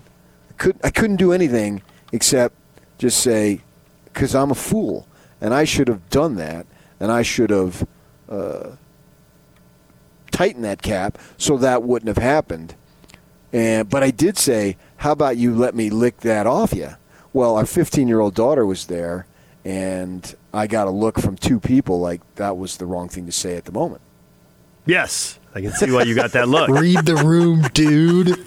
[0.50, 2.54] I, could, I couldn't do anything except
[2.98, 3.62] just say,
[4.04, 5.06] because I'm a fool.
[5.40, 6.66] And I should have done that.
[6.98, 7.86] And I should have
[8.28, 8.70] uh,
[10.30, 12.74] tightened that cap so that wouldn't have happened.
[13.52, 16.90] And, but I did say, how about you let me lick that off you?
[17.32, 19.26] Well, our 15 year old daughter was there,
[19.64, 23.32] and I got a look from two people like that was the wrong thing to
[23.32, 24.00] say at the moment.
[24.86, 26.68] Yes, I can see why you got that look.
[26.68, 28.46] Read the room, dude.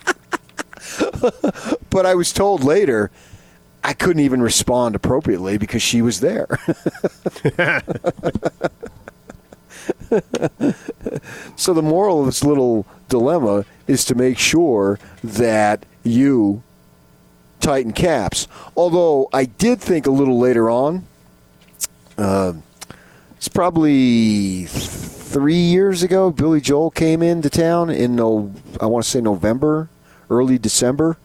[1.90, 3.12] But I was told later
[3.84, 6.48] I couldn't even respond appropriately because she was there.
[11.56, 16.64] so the moral of this little dilemma is to make sure that you
[17.60, 18.48] tighten caps.
[18.76, 21.06] Although I did think a little later on,
[22.18, 22.54] uh,
[23.38, 24.68] it's probably
[25.30, 26.32] three years ago.
[26.32, 29.88] Billy Joel came into town in no, I want to say November,
[30.30, 31.18] early December,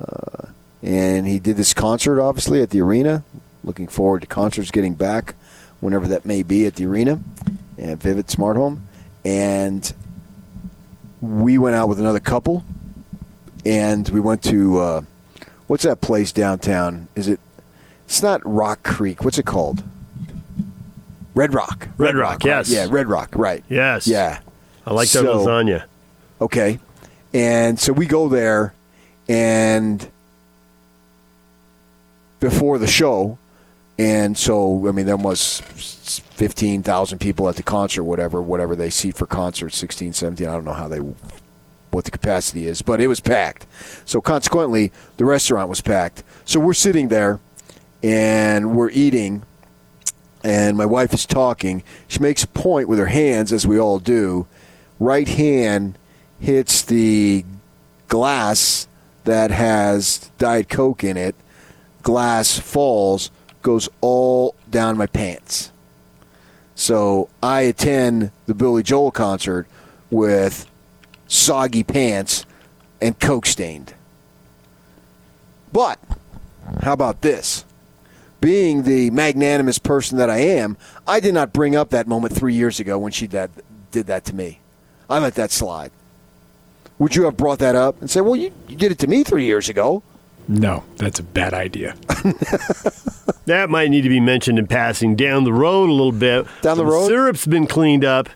[0.00, 0.46] uh,
[0.82, 3.24] and he did this concert obviously at the arena.
[3.64, 5.34] Looking forward to concerts getting back
[5.80, 7.20] whenever that may be at the arena
[7.78, 8.86] at Vivint Smart Home,
[9.24, 9.92] and
[11.20, 12.64] we went out with another couple,
[13.66, 15.00] and we went to uh,
[15.66, 17.08] what's that place downtown?
[17.16, 17.40] Is it
[18.06, 19.24] It's not Rock Creek.
[19.24, 19.82] What's it called?
[21.34, 21.88] Red Rock.
[21.96, 22.46] Red Rock, right?
[22.46, 22.70] yes.
[22.70, 23.30] Yeah, Red Rock.
[23.34, 23.62] Right.
[23.68, 24.06] Yes.
[24.06, 24.40] Yeah.
[24.86, 25.84] I like their So- lasagna.
[26.40, 26.78] Okay.
[27.32, 28.74] And so we go there,
[29.28, 30.08] and
[32.40, 33.38] before the show,
[33.98, 38.90] and so I mean there was fifteen thousand people at the concert, whatever, whatever they
[38.90, 41.00] seat for concerts, 16, 17, I don't know how they
[41.90, 43.66] what the capacity is, but it was packed.
[44.04, 46.22] So consequently, the restaurant was packed.
[46.44, 47.40] So we're sitting there,
[48.02, 49.42] and we're eating,
[50.42, 51.82] and my wife is talking.
[52.08, 54.46] She makes a point with her hands, as we all do.
[54.98, 55.98] Right hand
[56.38, 57.44] hits the
[58.08, 58.88] glass
[59.24, 61.34] that has Diet Coke in it.
[62.02, 63.30] Glass falls,
[63.62, 65.70] goes all down my pants.
[66.74, 69.66] So I attend the Billy Joel concert
[70.10, 70.66] with
[71.28, 72.46] soggy pants
[73.00, 73.94] and Coke stained.
[75.72, 75.98] But
[76.82, 77.64] how about this?
[78.40, 80.76] Being the magnanimous person that I am,
[81.06, 83.50] I did not bring up that moment three years ago when she did,
[83.90, 84.60] did that to me.
[85.10, 85.90] I let that slide.
[86.98, 89.24] Would you have brought that up and said, well, you, you did it to me
[89.24, 90.02] three years ago?
[90.48, 91.94] No, that's a bad idea.
[93.46, 96.46] That might need to be mentioned in passing down the road a little bit.
[96.62, 97.08] Down the So road?
[97.08, 98.28] syrup's been cleaned up,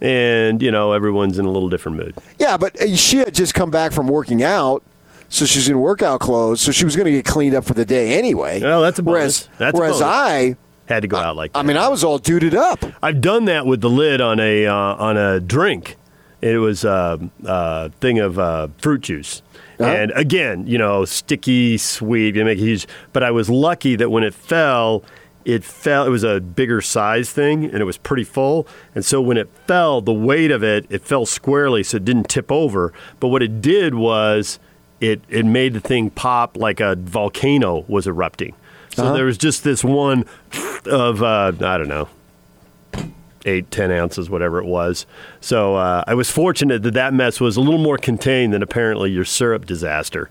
[0.00, 2.14] and you know everyone's in a little different mood.
[2.38, 4.82] Yeah, but uh, she had just come back from working out,
[5.30, 7.86] so she's in workout clothes, so she was going to get cleaned up for the
[7.86, 8.60] day anyway.
[8.60, 9.48] Well, that's a bonus.
[9.48, 10.02] Whereas, That's whereas.
[10.02, 11.60] I, Had to go out like that.
[11.60, 12.84] I mean, I was all duded up.
[13.02, 15.96] I've done that with the lid on a uh, on a drink.
[16.42, 19.42] It was a uh, thing of uh, fruit juice.
[19.78, 19.90] Uh-huh.
[19.90, 22.86] And again, you know, sticky, sweet, you make huge.
[23.12, 25.04] But I was lucky that when it fell,
[25.44, 26.04] it fell.
[26.06, 28.66] It was a bigger size thing, and it was pretty full.
[28.94, 32.28] And so when it fell, the weight of it, it fell squarely, so it didn't
[32.28, 32.92] tip over.
[33.20, 34.58] But what it did was,
[35.00, 38.54] it it made the thing pop like a volcano was erupting.
[38.94, 40.26] So there was just this one
[40.86, 42.08] of uh, I don't know
[43.46, 45.06] eight, ten ounces, whatever it was.
[45.40, 49.10] So uh, I was fortunate that that mess was a little more contained than apparently
[49.10, 50.30] your syrup disaster.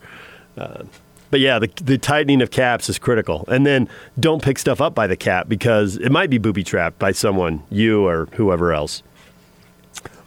[0.58, 0.84] Uh,
[1.32, 3.46] but yeah, the, the tightening of caps is critical.
[3.48, 3.88] And then
[4.20, 7.64] don't pick stuff up by the cap because it might be booby trapped by someone,
[7.70, 9.04] you or whoever else.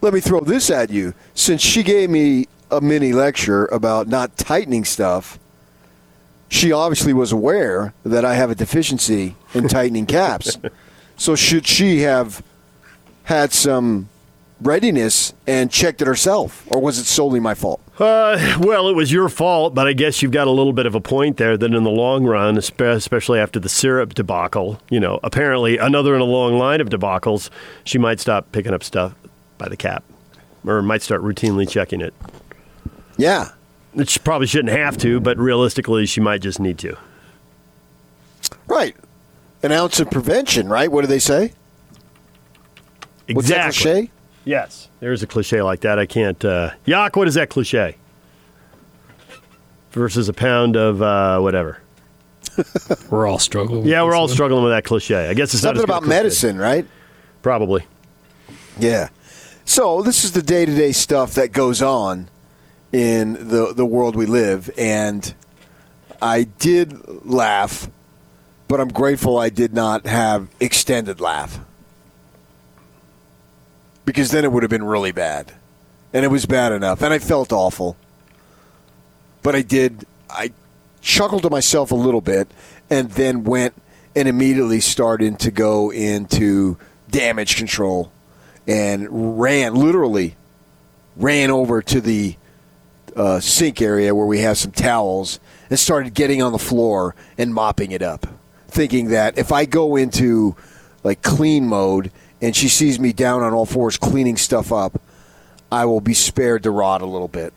[0.01, 1.15] Let me throw this at you.
[1.35, 5.39] Since she gave me a mini lecture about not tightening stuff,
[6.49, 10.59] she obviously was aware that I have a deficiency in tightening caps.
[11.17, 12.43] So should she have
[13.25, 14.09] had some
[14.61, 17.81] readiness and checked it herself, or was it solely my fault?
[17.99, 20.95] Uh, well, it was your fault, but I guess you've got a little bit of
[20.95, 25.21] a point there that in the long run, especially after the syrup debacle, you know,
[25.23, 27.51] apparently another in a long line of debacles,
[27.85, 29.15] she might stop picking up stuff
[29.59, 30.05] by the cap
[30.67, 32.15] or might start routinely checking it.
[33.17, 33.51] Yeah.
[34.07, 36.97] She probably shouldn't have to, but realistically, she might just need to.
[38.67, 38.97] Right.
[39.63, 40.91] An ounce of prevention, right?
[40.91, 41.53] What do they say?
[43.31, 43.93] What's that Exactly.
[44.07, 44.11] cliche?
[44.45, 45.99] Yes, there's a cliche like that.
[45.99, 46.43] I can't.
[46.45, 47.97] Uh, Yak, what is that cliche?
[49.93, 51.79] Versus a pound of uh, whatever.
[53.11, 53.81] We're all struggling.
[53.83, 54.31] with Yeah, we're all one.
[54.35, 55.29] struggling with that cliche.
[55.29, 56.17] I guess it's Something as good about cliche.
[56.17, 56.87] medicine, right?
[57.41, 57.85] Probably.
[58.79, 59.09] Yeah.
[59.65, 62.29] So this is the day to day stuff that goes on
[62.93, 65.35] in the the world we live, and
[66.21, 67.89] I did laugh,
[68.69, 71.59] but I'm grateful I did not have extended laugh
[74.05, 75.53] because then it would have been really bad,
[76.13, 77.97] and it was bad enough, and I felt awful.
[79.43, 80.07] But I did.
[80.29, 80.53] I
[81.01, 82.49] chuckled to myself a little bit,
[82.91, 83.75] and then went
[84.15, 86.77] and immediately started to go into
[87.11, 88.13] damage control
[88.67, 90.37] and ran literally
[91.17, 92.37] ran over to the
[93.17, 97.53] uh, sink area where we have some towels and started getting on the floor and
[97.53, 98.27] mopping it up
[98.69, 100.57] thinking that if i go into
[101.05, 105.01] like clean mode and she sees me down on all fours cleaning stuff up
[105.71, 107.53] i will be spared the rot a little bit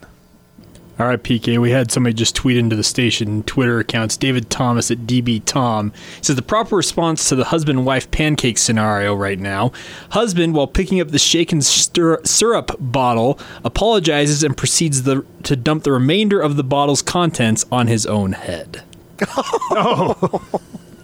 [0.97, 1.59] All right, PK.
[1.59, 4.15] We had somebody just tweet into the station Twitter accounts.
[4.15, 9.13] David Thomas at DB Tom says the proper response to the husband wife pancake scenario
[9.13, 9.73] right now.
[10.11, 15.83] Husband, while picking up the shaken stir- syrup bottle, apologizes and proceeds the, to dump
[15.83, 18.83] the remainder of the bottle's contents on his own head.
[19.27, 20.61] oh.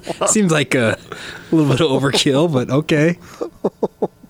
[0.28, 0.98] Seems like a,
[1.52, 3.20] little bit of overkill, but okay.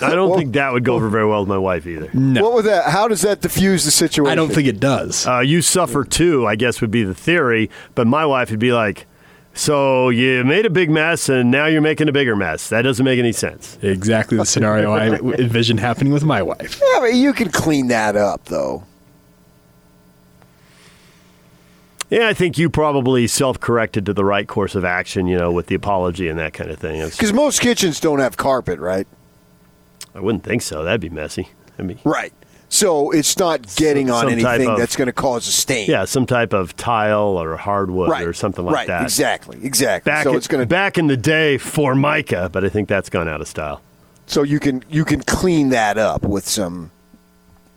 [0.00, 2.08] I don't think that would go over very well with my wife either.
[2.08, 5.26] what would that how does that diffuse the situation I don't think it does.
[5.26, 7.70] Uh, you suffer too, I guess would be the theory.
[7.94, 9.06] But my wife would be like,
[9.52, 12.68] "So you made a big mess, and now you're making a bigger mess.
[12.68, 16.80] That doesn't make any sense." Exactly the scenario I envision happening with my wife.
[16.82, 18.84] yeah, but you can clean that up though
[22.10, 25.66] Yeah, I think you probably self-corrected to the right course of action, you know, with
[25.66, 27.04] the apology and that kind of thing.
[27.04, 29.06] Because most kitchens don't have carpet, right?
[30.14, 30.84] I wouldn't think so.
[30.84, 31.48] That'd be messy.
[32.04, 32.32] Right.
[32.68, 35.88] So it's not getting on some anything of- that's going to cause a stain.
[35.88, 38.26] yeah, some type of tile or hardwood right.
[38.26, 38.86] or something like right.
[38.88, 39.02] that.
[39.02, 39.58] Exactly.
[39.62, 40.10] Exactly.
[40.10, 43.08] Back, so in, it's going to back in the day Formica, but I think that's
[43.10, 43.80] gone out of style.
[44.26, 46.90] so you can you can clean that up with some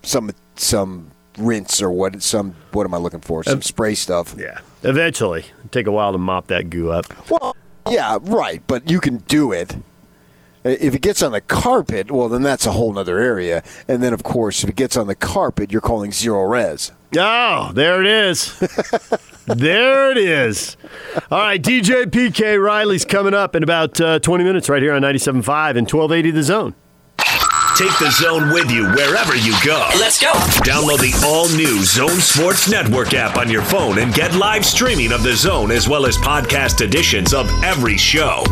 [0.03, 3.43] some some rinse or what some what am I looking for?
[3.43, 4.35] Some spray stuff.
[4.37, 4.59] Yeah.
[4.83, 7.05] Eventually, take a while to mop that goo up.
[7.29, 7.55] Well,
[7.89, 9.75] yeah, right, but you can do it.
[10.67, 13.63] If it gets on the carpet, well, then that's a whole other area.
[13.87, 16.91] And then, of course, if it gets on the carpet, you're calling Zerorez.
[17.17, 18.59] Oh, there it is.
[19.45, 20.75] there it is.
[21.31, 25.01] All right, DJ PK Riley's coming up in about uh, 20 minutes right here on
[25.01, 26.75] 97.5 and 1280 The Zone.
[27.77, 29.87] Take the zone with you wherever you go.
[29.99, 30.31] Let's go.
[30.65, 35.11] Download the all new Zone Sports Network app on your phone and get live streaming
[35.11, 38.43] of the zone as well as podcast editions of every show.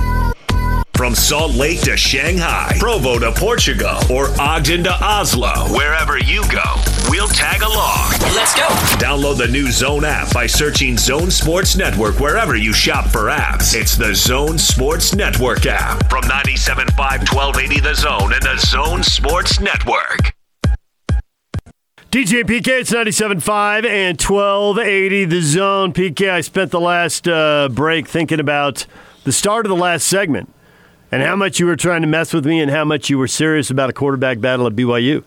[0.95, 6.63] From Salt Lake to Shanghai, Provo to Portugal, or Ogden to Oslo, wherever you go,
[7.09, 8.11] we'll tag along.
[8.33, 8.65] Let's go.
[8.97, 13.75] Download the new Zone app by searching Zone Sports Network wherever you shop for apps.
[13.75, 19.59] It's the Zone Sports Network app from 97.5 1280 The Zone and the Zone Sports
[19.59, 20.33] Network.
[22.09, 25.91] DJ PK, it's 97.5 and 1280 The Zone.
[25.91, 28.85] PK, I spent the last uh, break thinking about
[29.25, 30.54] the start of the last segment
[31.15, 33.25] and how much you were trying to mess with me and how much you were
[33.25, 35.23] serious about a quarterback battle at BYU.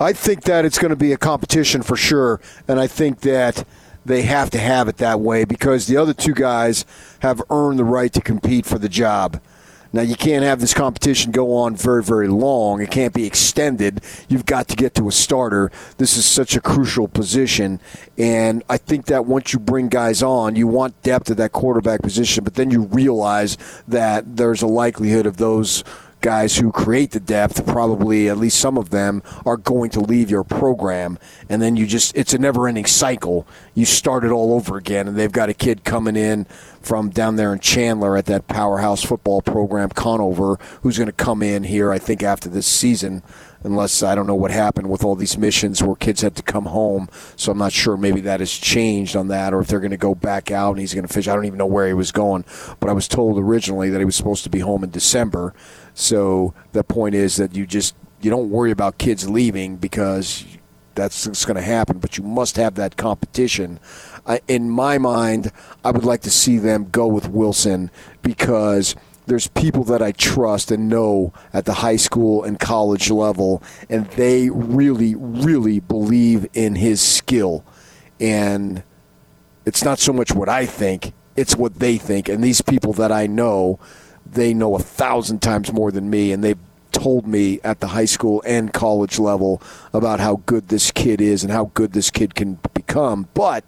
[0.00, 3.64] I think that it's going to be a competition for sure, and I think that
[4.04, 6.84] they have to have it that way because the other two guys
[7.20, 9.40] have earned the right to compete for the job.
[9.92, 12.80] Now you can't have this competition go on very very long.
[12.80, 14.02] It can't be extended.
[14.28, 15.70] You've got to get to a starter.
[15.98, 17.80] This is such a crucial position
[18.18, 22.02] and I think that once you bring guys on, you want depth at that quarterback
[22.02, 23.56] position, but then you realize
[23.88, 25.84] that there's a likelihood of those
[26.20, 30.30] guys who create the depth, probably at least some of them, are going to leave
[30.30, 31.18] your program.
[31.48, 33.46] And then you just, it's a never ending cycle.
[33.74, 35.08] You start it all over again.
[35.08, 36.46] And they've got a kid coming in
[36.80, 41.42] from down there in Chandler at that powerhouse football program, Conover, who's going to come
[41.42, 43.22] in here, I think, after this season.
[43.62, 46.64] Unless I don't know what happened with all these missions where kids had to come
[46.64, 47.10] home.
[47.36, 49.98] So I'm not sure maybe that has changed on that or if they're going to
[49.98, 51.28] go back out and he's going to fish.
[51.28, 52.46] I don't even know where he was going.
[52.80, 55.52] But I was told originally that he was supposed to be home in December.
[55.94, 60.44] So the point is that you just you don't worry about kids leaving because
[60.94, 61.98] that's going to happen.
[61.98, 63.80] But you must have that competition.
[64.26, 65.52] I, in my mind,
[65.84, 67.90] I would like to see them go with Wilson
[68.22, 68.94] because
[69.26, 74.06] there's people that I trust and know at the high school and college level, and
[74.10, 77.64] they really, really believe in his skill.
[78.18, 78.82] And
[79.64, 82.28] it's not so much what I think, it's what they think.
[82.28, 83.78] And these people that I know,
[84.32, 86.58] they know a thousand times more than me, and they've
[86.92, 89.62] told me at the high school and college level
[89.92, 93.28] about how good this kid is and how good this kid can become.
[93.34, 93.64] But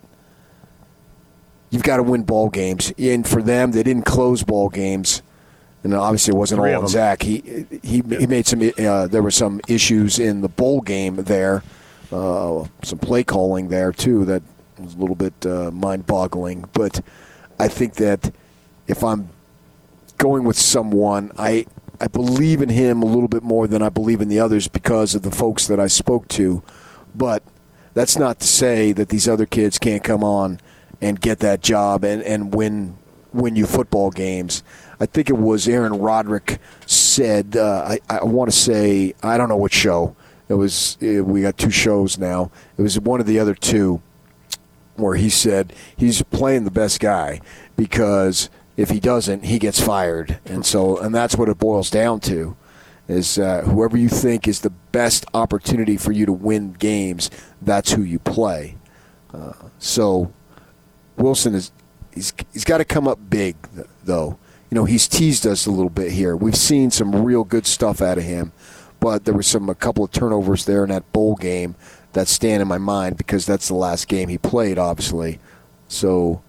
[1.70, 2.92] you've got to win ball games.
[2.98, 5.22] And for them, they didn't close ball games.
[5.84, 6.88] And obviously, it wasn't Three all on.
[6.88, 7.22] Zach.
[7.22, 8.62] He he he made some.
[8.62, 11.64] Uh, there were some issues in the bowl game there,
[12.12, 14.42] uh, some play calling there too that
[14.78, 16.66] was a little bit uh, mind-boggling.
[16.72, 17.00] But
[17.58, 18.32] I think that
[18.86, 19.30] if I'm
[20.22, 21.66] going with someone, I
[22.00, 25.16] I believe in him a little bit more than I believe in the others because
[25.16, 26.62] of the folks that I spoke to.
[27.12, 27.42] But
[27.92, 30.60] that's not to say that these other kids can't come on
[31.00, 32.96] and get that job and, and win
[33.32, 34.62] win you football games.
[35.00, 37.56] I think it was Aaron Roderick said.
[37.56, 40.14] Uh, I I want to say I don't know what show
[40.48, 40.96] it was.
[41.02, 42.52] uh, We got two shows now.
[42.78, 44.00] It was one of the other two
[44.94, 47.40] where he said he's playing the best guy
[47.76, 52.20] because if he doesn't, he gets fired, and so and that's what it boils down
[52.20, 52.56] to
[53.08, 57.92] is uh, whoever you think is the best opportunity for you to win games, that's
[57.92, 58.76] who you play.
[59.34, 60.32] Uh, so
[61.16, 61.72] Wilson is
[62.14, 63.56] he's he's got to come up big
[64.04, 64.38] though.
[64.70, 66.36] You know he's teased us a little bit here.
[66.36, 68.52] We've seen some real good stuff out of him,
[69.00, 71.74] but there were some a couple of turnovers there in that bowl game
[72.12, 75.40] that stand in my mind because that's the last game he played, obviously.
[75.88, 76.42] So,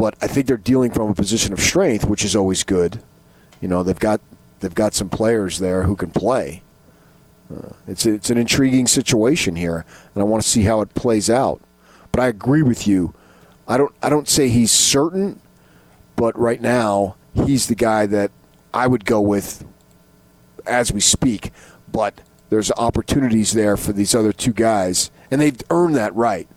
[0.00, 3.02] but I think they're dealing from a position of strength, which is always good.
[3.60, 4.22] You know they've got
[4.60, 6.62] they've got some players there who can play.
[7.54, 9.84] Uh, it's it's an intriguing situation here,
[10.14, 11.60] and I want to see how it plays out.
[12.12, 13.12] But I agree with you.
[13.68, 15.38] I don't I don't say he's certain,
[16.16, 18.30] but right now he's the guy that
[18.72, 19.66] I would go with
[20.64, 21.52] as we speak.
[21.92, 26.48] But there's opportunities there for these other two guys, and they've earned that right.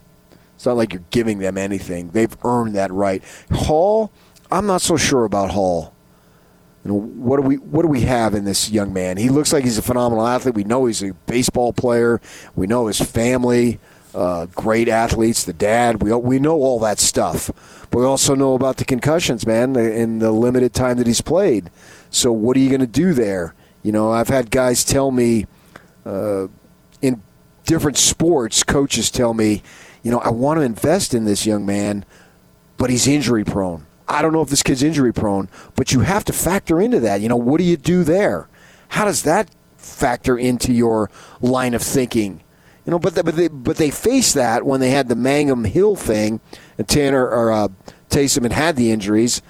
[0.64, 2.08] It's not like you're giving them anything.
[2.08, 3.22] They've earned that right.
[3.52, 4.10] Hall,
[4.50, 5.92] I'm not so sure about Hall.
[6.82, 9.18] You know, what do we what do we have in this young man?
[9.18, 10.54] He looks like he's a phenomenal athlete.
[10.54, 12.18] We know he's a baseball player.
[12.56, 13.78] We know his family,
[14.14, 15.44] uh, great athletes.
[15.44, 17.50] The dad, we we know all that stuff.
[17.90, 21.68] But we also know about the concussions, man, in the limited time that he's played.
[22.08, 23.54] So what are you going to do there?
[23.82, 25.44] You know, I've had guys tell me
[26.06, 26.46] uh,
[27.02, 27.22] in
[27.66, 29.62] different sports, coaches tell me,
[30.04, 32.04] you know, I want to invest in this young man,
[32.76, 33.86] but he's injury prone.
[34.06, 37.20] I don't know if this kid's injury prone, but you have to factor into that.
[37.22, 38.48] You know, what do you do there?
[38.88, 39.48] How does that
[39.78, 42.42] factor into your line of thinking?
[42.86, 45.64] You know, but they, but they, but they faced that when they had the Mangum
[45.64, 46.40] Hill thing,
[46.76, 47.68] and Tanner or uh,
[48.10, 49.40] Taysom had had the injuries,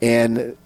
[0.00, 0.56] and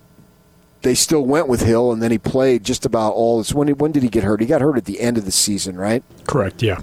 [0.82, 3.52] they still went with Hill, and then he played just about all this.
[3.52, 4.40] When when did he get hurt?
[4.40, 6.04] He got hurt at the end of the season, right?
[6.28, 6.62] Correct.
[6.62, 6.78] Yeah,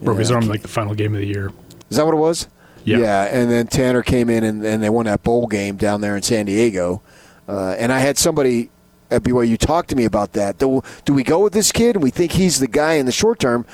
[0.00, 0.20] broke Yeah.
[0.20, 1.50] his arm like the final game of the year.
[1.94, 2.48] Is that what it was?
[2.82, 2.98] Yeah.
[3.30, 6.22] and then Tanner came in and, and they won that bowl game down there in
[6.22, 7.02] San Diego.
[7.46, 8.70] Uh, and I had somebody
[9.12, 10.58] at BYU talk to me about that.
[10.58, 13.12] Do, do we go with this kid and we think he's the guy in the
[13.12, 13.64] short term,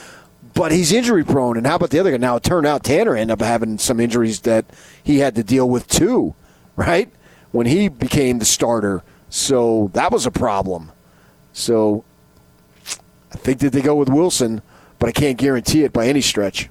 [0.53, 1.57] but he's injury prone?
[1.57, 2.19] And how about the other guy?
[2.19, 4.67] Now, it turned out Tanner ended up having some injuries that
[5.03, 6.35] he had to deal with too,
[6.77, 7.11] right?
[7.53, 9.03] When he became the starter.
[9.31, 10.93] So that was a problem.
[11.55, 12.05] So
[13.33, 14.61] I think that they go with Wilson,
[14.99, 16.69] but I can't guarantee it by any stretch.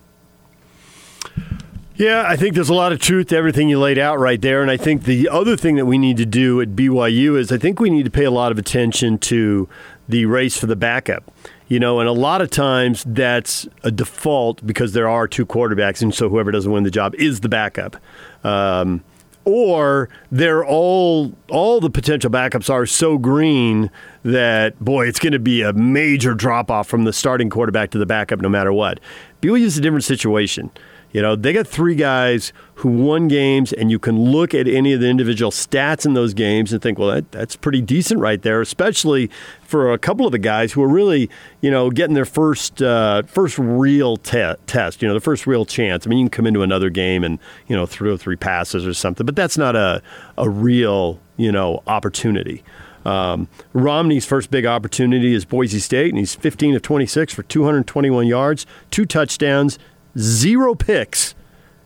[2.00, 4.62] Yeah, I think there's a lot of truth to everything you laid out right there.
[4.62, 7.58] And I think the other thing that we need to do at BYU is I
[7.58, 9.68] think we need to pay a lot of attention to
[10.08, 11.30] the race for the backup.
[11.68, 16.02] You know, and a lot of times that's a default because there are two quarterbacks,
[16.02, 17.98] and so whoever doesn't win the job is the backup.
[18.46, 19.04] Um,
[19.44, 23.92] or they're all all the potential backups are so green
[24.24, 27.98] that boy, it's going to be a major drop off from the starting quarterback to
[27.98, 29.02] the backup, no matter what.
[29.42, 30.72] BYU is a different situation.
[31.12, 34.94] You know, they got three guys who won games, and you can look at any
[34.94, 38.42] of the individual stats in those games and think, well, that, that's pretty decent right
[38.42, 39.30] there, especially
[39.62, 41.30] for a couple of the guys who are really,
[41.62, 45.66] you know, getting their first uh, first real te- test, you know, the first real
[45.66, 46.06] chance.
[46.06, 48.94] I mean, you can come into another game and, you know, throw three passes or
[48.94, 50.02] something, but that's not a,
[50.38, 52.64] a real, you know, opportunity.
[53.06, 58.28] Um, Romney's first big opportunity is Boise State, and he's 15 of 26 for 221
[58.28, 59.80] yards, two touchdowns,
[60.18, 61.36] zero picks,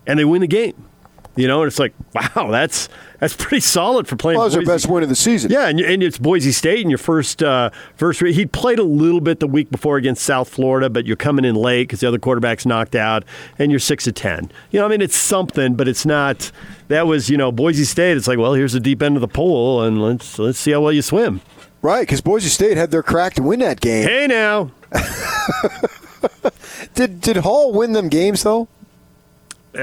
[0.07, 0.89] and they win the game.
[1.36, 1.95] You know, and it's like,
[2.36, 4.38] wow, that's that's pretty solid for playing.
[4.38, 5.51] Well, that was their best win of the season.
[5.51, 8.21] Yeah, and, and it's Boise State in your first uh, first.
[8.21, 11.43] re- He played a little bit the week before against South Florida, but you're coming
[11.43, 13.24] in late because the other quarterback's knocked out,
[13.57, 14.51] and you're six of ten.
[14.69, 16.51] You know, I mean, it's something, but it's not.
[16.89, 18.15] That was you know Boise State.
[18.15, 20.82] It's like, well, here's the deep end of the pool, and let's let's see how
[20.82, 21.41] well you swim.
[21.82, 24.07] Right, because Boise State had their crack to win that game.
[24.07, 24.69] Hey now,
[26.95, 28.67] Did did Hall win them games though?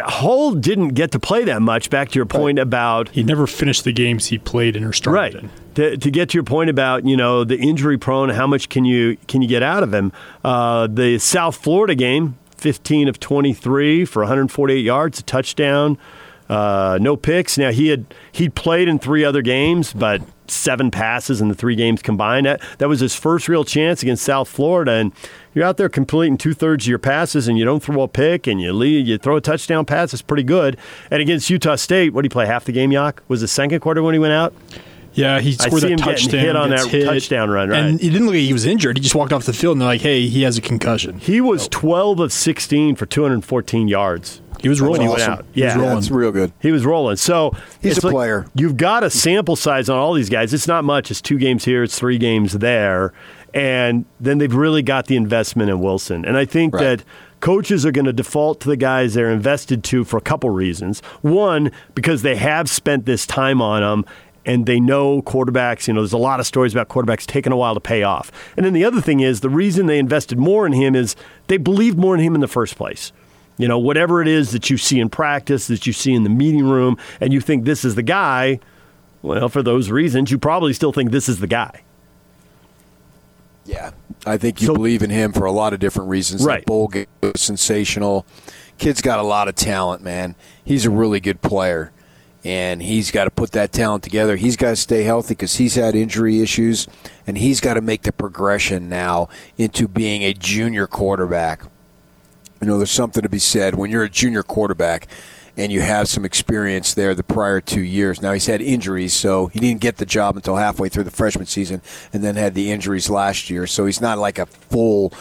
[0.05, 1.91] Hall didn't get to play that much.
[1.91, 5.19] Back to your point about He never finished the games he played in or started
[5.19, 5.51] right in.
[5.75, 8.85] to, to get to your point about you know the injury prone how much can
[8.85, 10.13] you can you get out of him
[10.45, 15.99] uh, the south florida game 15 of 23 for 148 yards a touchdown
[16.51, 21.41] uh, no picks now he had he'd played in three other games but seven passes
[21.41, 24.91] in the three games combined that, that was his first real chance against south florida
[24.93, 25.13] and
[25.55, 28.61] you're out there completing two-thirds of your passes and you don't throw a pick and
[28.61, 30.77] you lead you throw a touchdown pass it's pretty good
[31.11, 33.23] and against utah state what did he play half the game Yak?
[33.29, 34.53] was the second quarter when he went out
[35.13, 36.41] Yeah, he I scored see that him getting touchdown.
[36.41, 37.79] hit on that hit, touchdown run, right.
[37.81, 38.97] And it didn't look like he was injured.
[38.97, 41.41] He just walked off the field, and they're like, "Hey, he has a concussion." He
[41.41, 44.41] was 12 of 16 for 214 yards.
[44.63, 45.01] He was rolling.
[45.01, 45.33] when he went awesome.
[45.33, 45.45] out.
[45.53, 45.95] He was Yeah, rolling.
[45.97, 46.53] That's real good.
[46.61, 47.17] he was rolling.
[47.17, 48.47] So He's a like player.
[48.55, 50.53] You've got a sample size on all these guys.
[50.55, 51.11] It's not much.
[51.11, 51.83] It's two games here.
[51.83, 53.13] It's three games there,
[53.55, 56.25] and then they've really got the investment in Wilson.
[56.25, 56.99] And I think Right.
[56.99, 57.05] that
[57.41, 61.01] coaches are going to default to the guys they're invested to for a couple reasons.
[61.23, 64.05] One, because they have spent this time on them.
[64.47, 67.57] And they know quarterbacks, you know, there's a lot of stories about quarterbacks taking a
[67.59, 68.33] while to pay off.
[68.57, 71.15] And then the other thing is the reason they invested more in him is
[71.49, 73.13] they believed more in him in the first place.
[73.61, 76.31] You know, whatever it is that you see in practice, that you see in the
[76.31, 78.59] meeting room, and you think this is the guy,
[79.21, 81.83] well, for those reasons, you probably still think this is the guy.
[83.67, 83.91] Yeah,
[84.25, 86.43] I think you So- believe in him for a lot of different reasons.
[86.43, 86.61] Right.
[86.61, 88.25] That bowl game was sensational.
[88.79, 90.37] Kid's got a lot of talent, man.
[90.65, 91.93] He's a really good player,
[92.43, 94.37] and he's got to put that talent together.
[94.37, 96.87] He's got to stay healthy because he's had injury issues,
[97.27, 101.61] and he's got to make the progression now into being a junior quarterback.
[102.61, 105.07] You know, there's something to be said when you're a junior quarterback
[105.57, 108.23] and you have some experience there the prior two years.
[108.23, 111.47] Now he's had injuries, so he didn't get the job until halfway through the freshman
[111.47, 111.83] season,
[112.13, 113.67] and then had the injuries last year.
[113.67, 115.13] So he's not like a full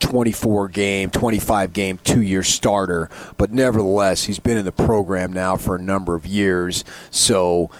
[0.00, 3.08] 24 game, 25 game, two year starter.
[3.36, 6.84] But nevertheless, he's been in the program now for a number of years.
[7.10, 7.70] So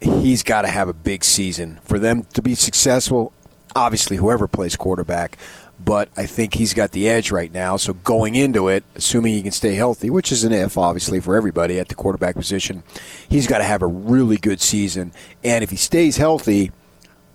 [0.00, 3.32] he's got to have a big season for them to be successful.
[3.74, 5.38] Obviously, whoever plays quarterback,
[5.84, 7.76] but I think he's got the edge right now.
[7.76, 11.36] So going into it, assuming he can stay healthy, which is an if, obviously, for
[11.36, 12.82] everybody at the quarterback position,
[13.28, 15.12] he's got to have a really good season.
[15.42, 16.70] And if he stays healthy,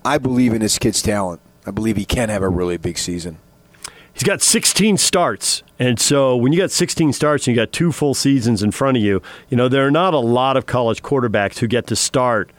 [0.04, 1.40] I believe in this kid's talent.
[1.66, 3.38] I believe he can have a really big season.
[4.12, 5.62] He's got 16 starts.
[5.78, 8.96] And so when you got 16 starts and you got two full seasons in front
[8.96, 11.96] of you, you know, there are not a lot of college quarterbacks who get to
[11.96, 12.50] start,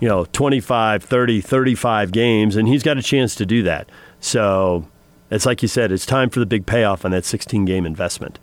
[0.00, 3.88] you know, 25, 30, 35 games, and he's got a chance to do that.
[4.18, 4.88] So
[5.30, 8.38] it's like you said, it's time for the big payoff on that 16 game investment.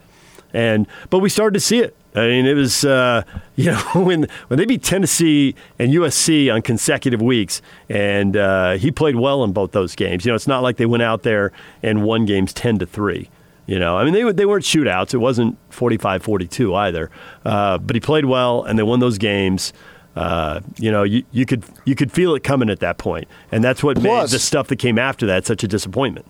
[0.54, 1.96] And but we started to see it.
[2.16, 3.24] I mean, it was uh,
[3.56, 8.90] you know when when they beat Tennessee and USC on consecutive weeks, and uh, he
[8.92, 10.26] played well in both those games.
[10.26, 11.52] You know, it's not like they went out there
[11.84, 13.30] and won games ten to three.
[13.68, 15.14] You know, I mean, they they weren't shootouts.
[15.14, 17.10] It wasn't 45-42 either.
[17.44, 19.74] Uh, but he played well, and they won those games.
[20.16, 23.28] Uh, you know, you, you could you could feel it coming at that point.
[23.28, 26.26] point, and that's what Plus- made the stuff that came after that such a disappointment.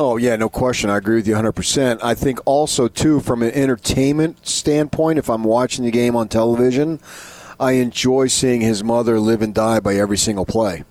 [0.00, 0.90] Oh yeah, no question.
[0.90, 2.00] I agree with you 100%.
[2.02, 6.98] I think also too from an entertainment standpoint, if I'm watching the game on television,
[7.60, 10.82] I enjoy seeing his mother live and die by every single play.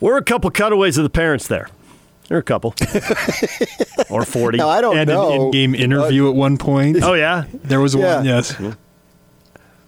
[0.00, 1.68] We're a couple cutaways of the parents there.
[2.28, 2.74] There are a couple,
[4.10, 4.56] or forty.
[4.58, 5.32] Now I don't And know.
[5.34, 6.98] an in-game interview at one point.
[7.02, 8.16] oh yeah, There was Yeah.
[8.16, 8.54] one, yes.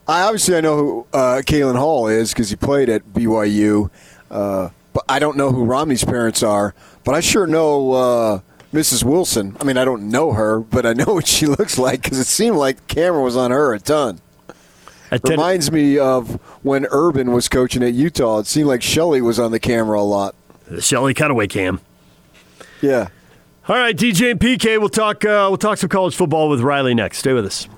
[0.07, 3.91] I obviously I know who uh, Kalen Hall is because he played at BYU,
[4.31, 6.75] uh, but I don't know who Romney's parents are.
[7.07, 8.41] But I sure know uh,
[8.75, 9.05] Mrs.
[9.05, 9.57] Wilson.
[9.61, 12.27] I mean, I don't know her, but I know what she looks like because it
[12.27, 14.21] seemed like the camera was on her a ton.
[15.13, 16.35] It Reminds me of
[16.65, 18.41] when Urban was coaching at Utah.
[18.41, 20.35] It seemed like Shelley was on the camera a lot.
[20.67, 21.81] the Shelley cutaway cam.
[22.83, 23.09] Yeah.
[23.69, 24.81] All right, DJ and PK.
[24.81, 25.25] We'll talk.
[25.25, 27.19] Uh, we'll talk some college football with Riley next.
[27.19, 27.69] Stay with us.